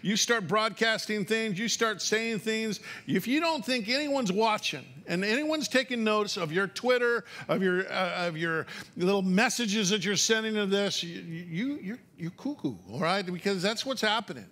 You 0.02 0.18
start 0.18 0.48
broadcasting 0.48 1.24
things, 1.24 1.60
you 1.60 1.68
start 1.68 2.02
saying 2.02 2.40
things. 2.40 2.80
If 3.06 3.28
you 3.28 3.40
don't 3.40 3.64
think 3.64 3.90
anyone's 3.90 4.32
watching 4.32 4.84
and 5.06 5.24
anyone's 5.24 5.68
taking 5.68 6.04
notes 6.04 6.36
of 6.36 6.52
your 6.52 6.66
Twitter, 6.66 7.26
of 7.48 7.62
your, 7.62 7.88
uh, 7.94 8.28
of 8.28 8.38
your 8.38 8.66
little 8.98 9.22
messages 9.22 9.92
that 9.92 10.04
you're 10.04 10.16
sending 10.16 10.56
to 10.56 10.66
this, 10.66 11.04
you, 11.04 11.22
you, 11.22 11.80
you're, 11.80 12.00
you're 12.18 12.32
cuckoo, 12.32 12.74
all 12.92 13.00
right? 13.00 13.24
Because 13.24 13.62
that's 13.62 13.86
what's 13.86 14.02
happening. 14.02 14.48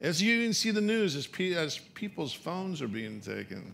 As 0.00 0.20
you 0.20 0.34
even 0.34 0.52
see 0.52 0.72
the 0.72 0.80
news, 0.80 1.14
as, 1.14 1.28
pe- 1.28 1.54
as 1.54 1.78
people's 1.78 2.32
phones 2.32 2.82
are 2.82 2.88
being 2.88 3.20
taken 3.20 3.72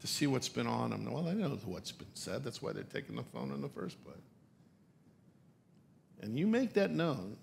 to 0.00 0.06
see 0.08 0.26
what's 0.26 0.48
been 0.48 0.66
on 0.66 0.90
them. 0.90 1.10
Well, 1.10 1.22
they 1.22 1.34
know 1.34 1.56
what's 1.66 1.92
been 1.92 2.08
said. 2.14 2.42
That's 2.42 2.60
why 2.60 2.72
they're 2.72 2.82
taking 2.82 3.14
the 3.14 3.22
phone 3.22 3.52
in 3.52 3.60
the 3.60 3.68
first 3.68 4.02
place 4.04 4.16
and 6.20 6.38
you 6.38 6.46
make 6.46 6.72
that 6.74 6.90
known, 6.90 7.36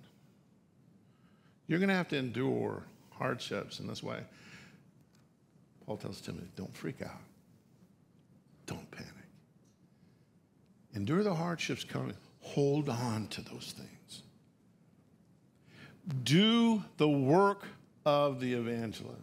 you're 1.68 1.80
going 1.80 1.90
to 1.90 1.96
have 1.96 2.10
to 2.10 2.18
endure 2.18 2.84
hardships. 3.12 3.80
And 3.80 3.90
that's 3.90 4.04
why 4.04 4.20
Paul 5.86 5.98
tells 5.98 6.22
Timothy 6.22 6.48
don't 6.56 6.76
freak 6.76 7.02
out, 7.02 7.22
don't 8.66 8.90
panic. 8.92 9.10
Endure 10.96 11.24
the 11.24 11.34
hardships 11.34 11.84
coming, 11.84 12.16
hold 12.42 12.90
on 12.90 13.28
to 13.30 13.42
those 13.42 13.74
things. 13.76 14.24
Do 16.24 16.84
the 16.98 17.10
work 17.10 17.66
of 18.06 18.40
the 18.40 18.54
evangelist. 18.54 19.20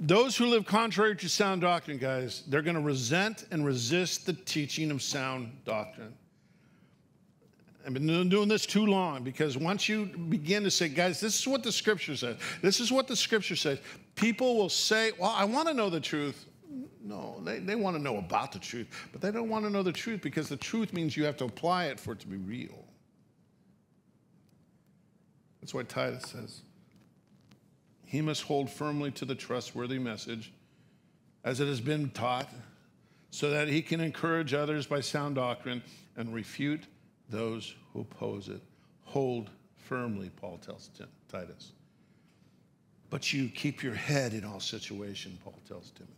Those 0.00 0.36
who 0.36 0.46
live 0.46 0.64
contrary 0.64 1.16
to 1.16 1.28
sound 1.28 1.60
doctrine, 1.60 1.98
guys, 1.98 2.44
they're 2.48 2.62
going 2.62 2.76
to 2.76 2.82
resent 2.82 3.46
and 3.50 3.66
resist 3.66 4.26
the 4.26 4.32
teaching 4.32 4.90
of 4.90 5.02
sound 5.02 5.52
doctrine. 5.64 6.14
I've 7.86 7.94
been 7.94 8.28
doing 8.28 8.48
this 8.48 8.66
too 8.66 8.84
long 8.84 9.22
because 9.22 9.56
once 9.56 9.88
you 9.88 10.06
begin 10.06 10.62
to 10.64 10.70
say, 10.70 10.88
guys, 10.88 11.20
this 11.20 11.40
is 11.40 11.46
what 11.48 11.62
the 11.62 11.72
scripture 11.72 12.16
says, 12.16 12.36
this 12.60 12.80
is 12.80 12.92
what 12.92 13.08
the 13.08 13.16
scripture 13.16 13.56
says, 13.56 13.78
people 14.14 14.56
will 14.56 14.68
say, 14.68 15.12
well, 15.18 15.32
I 15.34 15.44
want 15.44 15.68
to 15.68 15.74
know 15.74 15.88
the 15.88 16.00
truth. 16.00 16.44
No, 17.02 17.40
they, 17.44 17.58
they 17.60 17.76
want 17.76 17.96
to 17.96 18.02
know 18.02 18.18
about 18.18 18.52
the 18.52 18.58
truth, 18.58 18.88
but 19.12 19.22
they 19.22 19.30
don't 19.30 19.48
want 19.48 19.64
to 19.64 19.70
know 19.70 19.82
the 19.82 19.92
truth 19.92 20.20
because 20.20 20.48
the 20.48 20.56
truth 20.56 20.92
means 20.92 21.16
you 21.16 21.24
have 21.24 21.38
to 21.38 21.46
apply 21.46 21.86
it 21.86 21.98
for 21.98 22.12
it 22.12 22.20
to 22.20 22.26
be 22.26 22.36
real. 22.36 22.84
That's 25.60 25.72
why 25.72 25.84
Titus 25.84 26.24
says 26.30 26.62
he 28.04 28.20
must 28.20 28.42
hold 28.42 28.68
firmly 28.68 29.10
to 29.12 29.24
the 29.24 29.34
trustworthy 29.34 29.98
message 29.98 30.52
as 31.44 31.60
it 31.60 31.66
has 31.66 31.80
been 31.80 32.10
taught, 32.10 32.48
so 33.30 33.50
that 33.50 33.68
he 33.68 33.80
can 33.80 34.00
encourage 34.00 34.52
others 34.52 34.86
by 34.86 35.00
sound 35.00 35.36
doctrine 35.36 35.82
and 36.16 36.34
refute 36.34 36.84
those 37.28 37.74
who 37.92 38.00
oppose 38.00 38.48
it. 38.48 38.60
Hold 39.04 39.50
firmly, 39.76 40.30
Paul 40.36 40.58
tells 40.58 40.90
Titus. 41.30 41.72
But 43.10 43.32
you 43.32 43.48
keep 43.48 43.82
your 43.82 43.94
head 43.94 44.34
in 44.34 44.44
all 44.44 44.60
situation, 44.60 45.38
Paul 45.42 45.58
tells 45.66 45.90
Timothy. 45.92 46.14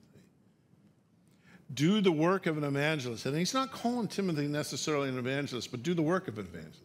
Do 1.73 2.01
the 2.01 2.11
work 2.11 2.47
of 2.47 2.59
an 2.59 2.65
evangelist. 2.65 3.27
And 3.27 3.37
he's 3.37 3.55
not 3.55 3.71
calling 3.71 4.09
Timothy 4.09 4.49
necessarily 4.49 5.09
an 5.09 5.19
evangelist, 5.19 5.71
but 5.71 5.85
do 5.85 5.95
the 5.95 6.03
work 6.03 6.27
of 6.27 6.39
an 6.39 6.47
evangelist. 6.47 6.83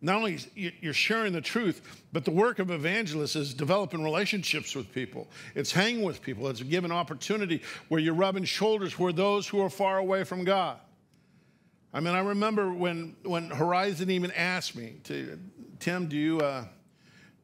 Not 0.00 0.16
only 0.16 0.38
you're 0.54 0.92
sharing 0.92 1.32
the 1.32 1.40
truth, 1.40 2.04
but 2.12 2.24
the 2.24 2.30
work 2.30 2.60
of 2.60 2.70
evangelist 2.70 3.34
is 3.34 3.54
developing 3.54 4.04
relationships 4.04 4.76
with 4.76 4.92
people. 4.92 5.26
It's 5.56 5.72
hanging 5.72 6.04
with 6.04 6.22
people. 6.22 6.46
It's 6.48 6.62
giving 6.62 6.92
opportunity 6.92 7.62
where 7.88 8.00
you're 8.00 8.14
rubbing 8.14 8.44
shoulders 8.44 8.96
with 8.98 9.16
those 9.16 9.48
who 9.48 9.60
are 9.60 9.70
far 9.70 9.98
away 9.98 10.22
from 10.22 10.44
God. 10.44 10.78
I 11.96 12.00
mean, 12.00 12.14
I 12.14 12.18
remember 12.18 12.70
when, 12.70 13.16
when 13.22 13.48
Horizon 13.48 14.10
even 14.10 14.30
asked 14.32 14.76
me, 14.76 14.96
to, 15.04 15.38
Tim, 15.80 16.08
do 16.08 16.16
you, 16.18 16.40
uh, 16.40 16.66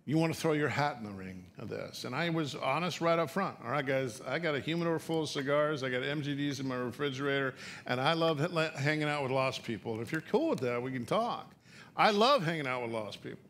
you 0.04 0.18
want 0.18 0.34
to 0.34 0.38
throw 0.38 0.52
your 0.52 0.68
hat 0.68 0.98
in 0.98 1.04
the 1.04 1.10
ring 1.10 1.46
of 1.56 1.70
this? 1.70 2.04
And 2.04 2.14
I 2.14 2.28
was 2.28 2.54
honest 2.54 3.00
right 3.00 3.18
up 3.18 3.30
front. 3.30 3.56
All 3.64 3.70
right, 3.70 3.86
guys, 3.86 4.20
I 4.26 4.38
got 4.38 4.54
a 4.54 4.60
humidor 4.60 4.98
full 4.98 5.22
of 5.22 5.30
cigars, 5.30 5.82
I 5.82 5.88
got 5.88 6.02
MGDs 6.02 6.60
in 6.60 6.68
my 6.68 6.74
refrigerator, 6.74 7.54
and 7.86 7.98
I 7.98 8.12
love 8.12 8.40
hanging 8.74 9.08
out 9.08 9.22
with 9.22 9.32
lost 9.32 9.62
people. 9.62 9.94
And 9.94 10.02
if 10.02 10.12
you're 10.12 10.20
cool 10.20 10.50
with 10.50 10.60
that, 10.60 10.82
we 10.82 10.92
can 10.92 11.06
talk. 11.06 11.50
I 11.96 12.10
love 12.10 12.44
hanging 12.44 12.66
out 12.66 12.82
with 12.82 12.90
lost 12.90 13.22
people. 13.22 13.48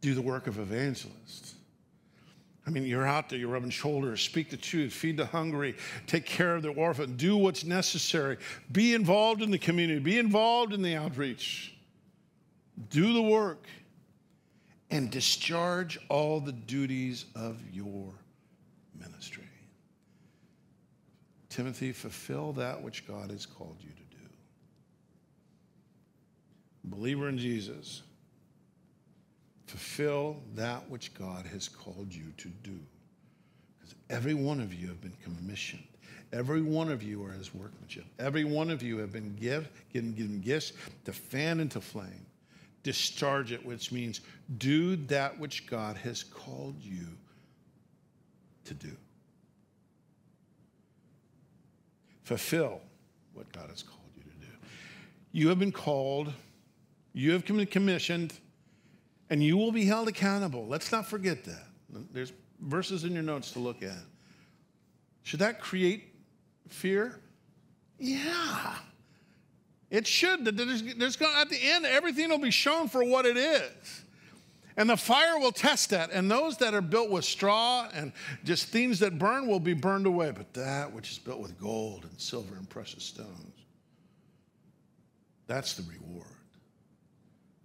Do 0.00 0.14
the 0.14 0.22
work 0.22 0.46
of 0.46 0.58
evangelists. 0.58 1.55
I 2.66 2.70
mean, 2.70 2.84
you're 2.84 3.06
out 3.06 3.28
there, 3.28 3.38
you're 3.38 3.48
rubbing 3.48 3.70
shoulders, 3.70 4.20
speak 4.20 4.50
the 4.50 4.56
truth, 4.56 4.92
feed 4.92 5.16
the 5.16 5.26
hungry, 5.26 5.76
take 6.08 6.26
care 6.26 6.56
of 6.56 6.62
the 6.62 6.70
orphan, 6.70 7.16
do 7.16 7.36
what's 7.36 7.64
necessary, 7.64 8.38
be 8.72 8.94
involved 8.94 9.40
in 9.40 9.52
the 9.52 9.58
community, 9.58 10.00
be 10.00 10.18
involved 10.18 10.72
in 10.72 10.82
the 10.82 10.96
outreach, 10.96 11.76
do 12.90 13.12
the 13.12 13.22
work, 13.22 13.66
and 14.90 15.10
discharge 15.10 15.98
all 16.08 16.40
the 16.40 16.52
duties 16.52 17.26
of 17.36 17.60
your 17.72 18.12
ministry. 18.98 19.44
Timothy, 21.48 21.92
fulfill 21.92 22.52
that 22.54 22.82
which 22.82 23.06
God 23.06 23.30
has 23.30 23.46
called 23.46 23.76
you 23.80 23.90
to 23.90 24.16
do. 24.16 24.28
Believer 26.84 27.28
in 27.28 27.38
Jesus, 27.38 28.02
fulfill 29.66 30.36
that 30.54 30.88
which 30.88 31.12
God 31.14 31.44
has 31.46 31.68
called 31.68 32.12
you 32.12 32.32
to 32.36 32.48
do. 32.48 32.78
Because 33.78 33.94
every 34.10 34.34
one 34.34 34.60
of 34.60 34.72
you 34.72 34.88
have 34.88 35.00
been 35.00 35.16
commissioned. 35.22 35.82
Every 36.32 36.62
one 36.62 36.90
of 36.90 37.02
you 37.02 37.24
are 37.24 37.32
his 37.32 37.54
workmanship. 37.54 38.04
Every 38.18 38.44
one 38.44 38.70
of 38.70 38.82
you 38.82 38.98
have 38.98 39.12
been 39.12 39.34
give, 39.36 39.68
given, 39.92 40.12
given 40.12 40.40
gifts 40.40 40.72
to 41.04 41.12
fan 41.12 41.60
into 41.60 41.80
flame. 41.80 42.26
Discharge 42.82 43.52
it, 43.52 43.64
which 43.64 43.90
means 43.90 44.20
do 44.58 44.96
that 44.96 45.38
which 45.38 45.66
God 45.66 45.96
has 45.96 46.22
called 46.22 46.76
you 46.80 47.06
to 48.64 48.74
do. 48.74 48.96
Fulfill 52.22 52.80
what 53.34 53.50
God 53.52 53.70
has 53.70 53.82
called 53.82 54.00
you 54.16 54.22
to 54.22 54.46
do. 54.46 54.52
You 55.32 55.48
have 55.48 55.58
been 55.58 55.72
called, 55.72 56.32
you 57.12 57.32
have 57.32 57.44
been 57.46 57.66
commissioned 57.66 58.34
and 59.30 59.42
you 59.42 59.56
will 59.56 59.72
be 59.72 59.84
held 59.84 60.08
accountable. 60.08 60.66
Let's 60.66 60.92
not 60.92 61.06
forget 61.06 61.44
that. 61.44 61.64
There's 62.12 62.32
verses 62.60 63.04
in 63.04 63.12
your 63.12 63.22
notes 63.22 63.52
to 63.52 63.58
look 63.58 63.82
at. 63.82 63.98
Should 65.22 65.40
that 65.40 65.60
create 65.60 66.14
fear? 66.68 67.20
Yeah. 67.98 68.74
It 69.90 70.06
should. 70.06 70.44
There's, 70.44 70.82
there's 70.94 71.16
going, 71.16 71.34
at 71.36 71.48
the 71.48 71.58
end, 71.60 71.86
everything 71.86 72.28
will 72.28 72.38
be 72.38 72.50
shown 72.50 72.88
for 72.88 73.04
what 73.04 73.26
it 73.26 73.36
is. 73.36 74.02
And 74.76 74.90
the 74.90 74.96
fire 74.96 75.38
will 75.38 75.52
test 75.52 75.90
that. 75.90 76.10
And 76.12 76.30
those 76.30 76.58
that 76.58 76.74
are 76.74 76.82
built 76.82 77.10
with 77.10 77.24
straw 77.24 77.88
and 77.94 78.12
just 78.44 78.68
things 78.68 78.98
that 78.98 79.18
burn 79.18 79.46
will 79.46 79.60
be 79.60 79.72
burned 79.72 80.06
away. 80.06 80.32
But 80.32 80.52
that 80.54 80.92
which 80.92 81.10
is 81.10 81.18
built 81.18 81.40
with 81.40 81.58
gold 81.58 82.04
and 82.04 82.20
silver 82.20 82.56
and 82.56 82.68
precious 82.68 83.04
stones, 83.04 83.54
that's 85.46 85.74
the 85.74 85.84
reward. 85.90 86.26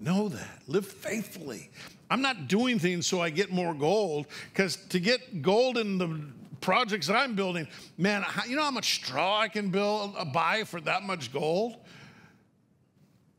Know 0.01 0.29
that. 0.29 0.63
Live 0.67 0.87
faithfully. 0.87 1.69
I'm 2.09 2.23
not 2.23 2.47
doing 2.47 2.79
things 2.79 3.05
so 3.05 3.21
I 3.21 3.29
get 3.29 3.51
more 3.51 3.75
gold, 3.75 4.25
because 4.51 4.75
to 4.89 4.99
get 4.99 5.43
gold 5.43 5.77
in 5.77 5.99
the 5.99 6.19
projects 6.59 7.07
I'm 7.07 7.35
building, 7.35 7.67
man, 7.99 8.25
you 8.47 8.55
know 8.55 8.63
how 8.63 8.71
much 8.71 8.95
straw 8.95 9.39
I 9.39 9.47
can 9.47 9.69
build, 9.69 10.15
uh, 10.17 10.25
buy 10.25 10.63
for 10.63 10.81
that 10.81 11.03
much 11.03 11.31
gold? 11.31 11.75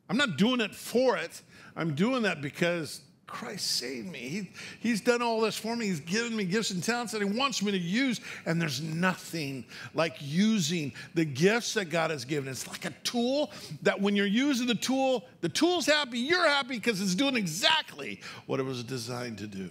I'm 0.08 0.16
not 0.16 0.38
doing 0.38 0.60
it 0.60 0.72
for 0.74 1.16
it. 1.16 1.42
I'm 1.74 1.94
doing 1.94 2.22
that 2.22 2.40
because 2.40 3.00
Christ 3.26 3.78
saved 3.78 4.10
me. 4.10 4.18
He, 4.18 4.50
he's 4.80 5.00
done 5.00 5.22
all 5.22 5.40
this 5.40 5.56
for 5.56 5.74
me. 5.74 5.86
He's 5.86 6.00
given 6.00 6.36
me 6.36 6.44
gifts 6.44 6.70
and 6.70 6.82
talents 6.82 7.12
that 7.12 7.22
He 7.22 7.38
wants 7.38 7.62
me 7.62 7.72
to 7.72 7.78
use. 7.78 8.20
And 8.44 8.60
there's 8.60 8.82
nothing 8.82 9.64
like 9.94 10.16
using 10.20 10.92
the 11.14 11.24
gifts 11.24 11.74
that 11.74 11.86
God 11.86 12.10
has 12.10 12.24
given. 12.24 12.50
It's 12.50 12.68
like 12.68 12.84
a 12.84 12.90
tool 13.04 13.50
that 13.82 14.00
when 14.00 14.16
you're 14.16 14.26
using 14.26 14.66
the 14.66 14.74
tool, 14.74 15.24
the 15.40 15.48
tool's 15.48 15.86
happy, 15.86 16.18
you're 16.18 16.46
happy 16.46 16.74
because 16.74 17.00
it's 17.00 17.14
doing 17.14 17.36
exactly 17.36 18.20
what 18.46 18.60
it 18.60 18.64
was 18.64 18.84
designed 18.84 19.38
to 19.38 19.46
do. 19.46 19.70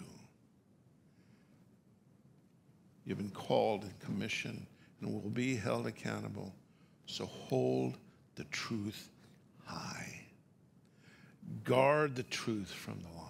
You've 3.06 3.20
been 3.20 3.30
called 3.30 3.84
and 3.84 4.00
commissioned 4.00 4.66
and 5.02 5.14
will 5.14 5.30
be 5.30 5.56
held 5.56 5.86
accountable. 5.86 6.54
So 7.06 7.26
hold 7.26 7.98
the 8.36 8.46
truth 8.46 9.10
high. 9.66 10.22
Guard 11.64 12.16
the 12.16 12.24
truth 12.24 12.72
from 12.72 13.00
the 13.02 13.10
lie 13.10 13.21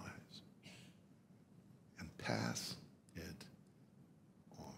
pass 2.32 2.76
it 3.16 3.44
on. 4.58 4.72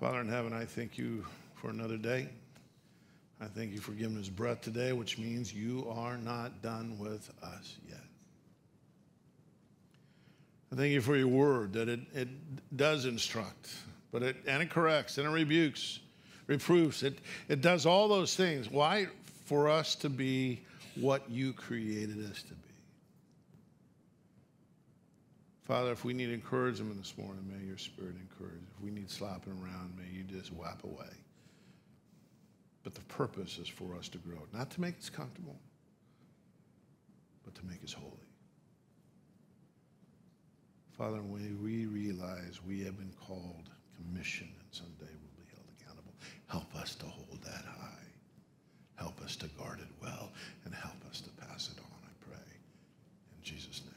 Father 0.00 0.20
in 0.20 0.28
heaven, 0.28 0.52
I 0.52 0.64
thank 0.64 0.96
you 0.96 1.26
for 1.54 1.70
another 1.70 1.96
day. 1.96 2.28
I 3.40 3.46
thank 3.46 3.72
you 3.72 3.80
for 3.80 3.92
giving 3.92 4.18
us 4.18 4.28
breath 4.28 4.62
today, 4.62 4.92
which 4.92 5.18
means 5.18 5.52
you 5.52 5.86
are 5.94 6.16
not 6.16 6.62
done 6.62 6.98
with 6.98 7.30
us 7.42 7.76
yet. 7.86 7.98
I 10.72 10.76
thank 10.76 10.92
you 10.92 11.02
for 11.02 11.16
your 11.16 11.28
word 11.28 11.74
that 11.74 11.88
it, 11.88 12.00
it 12.14 12.28
does 12.76 13.04
instruct, 13.04 13.74
but 14.10 14.22
it, 14.22 14.36
and 14.46 14.62
it 14.62 14.70
corrects 14.70 15.18
and 15.18 15.26
it 15.26 15.30
rebukes, 15.30 16.00
reproofs. 16.46 17.02
It, 17.02 17.18
it 17.48 17.60
does 17.60 17.84
all 17.84 18.08
those 18.08 18.34
things. 18.34 18.70
Why? 18.70 19.08
For 19.44 19.68
us 19.68 19.94
to 19.96 20.08
be 20.08 20.62
what 20.98 21.30
you 21.30 21.52
created 21.52 22.18
us 22.30 22.42
to 22.42 22.54
be. 22.54 22.65
Father, 25.66 25.90
if 25.90 26.04
we 26.04 26.14
need 26.14 26.30
encouragement 26.30 26.96
this 26.96 27.14
morning, 27.18 27.44
may 27.48 27.66
your 27.66 27.76
spirit 27.76 28.14
encourage. 28.20 28.62
If 28.76 28.84
we 28.84 28.92
need 28.92 29.10
slapping 29.10 29.52
around, 29.54 29.96
may 29.96 30.08
you 30.16 30.22
just 30.22 30.52
wipe 30.52 30.84
away. 30.84 31.10
But 32.84 32.94
the 32.94 33.00
purpose 33.02 33.58
is 33.58 33.66
for 33.66 33.96
us 33.96 34.08
to 34.10 34.18
grow, 34.18 34.46
not 34.52 34.70
to 34.70 34.80
make 34.80 34.96
us 34.96 35.10
comfortable, 35.10 35.58
but 37.44 37.52
to 37.56 37.66
make 37.66 37.82
us 37.82 37.92
holy. 37.92 38.12
Father, 40.96 41.20
when 41.20 41.60
we 41.60 41.86
realize 41.86 42.60
we 42.64 42.84
have 42.84 42.96
been 42.96 43.12
called, 43.26 43.68
commissioned, 43.96 44.54
and 44.60 44.68
someday 44.70 45.12
we'll 45.12 45.44
be 45.44 45.50
held 45.52 45.66
accountable, 45.80 46.14
help 46.46 46.76
us 46.80 46.94
to 46.94 47.06
hold 47.06 47.42
that 47.42 47.64
high. 47.64 47.90
Help 48.94 49.20
us 49.20 49.34
to 49.34 49.48
guard 49.58 49.80
it 49.80 49.88
well, 50.00 50.30
and 50.64 50.72
help 50.72 51.04
us 51.10 51.20
to 51.22 51.30
pass 51.30 51.70
it 51.72 51.78
on, 51.80 51.98
I 52.04 52.24
pray. 52.24 52.48
In 53.36 53.42
Jesus' 53.42 53.82
name. 53.84 53.95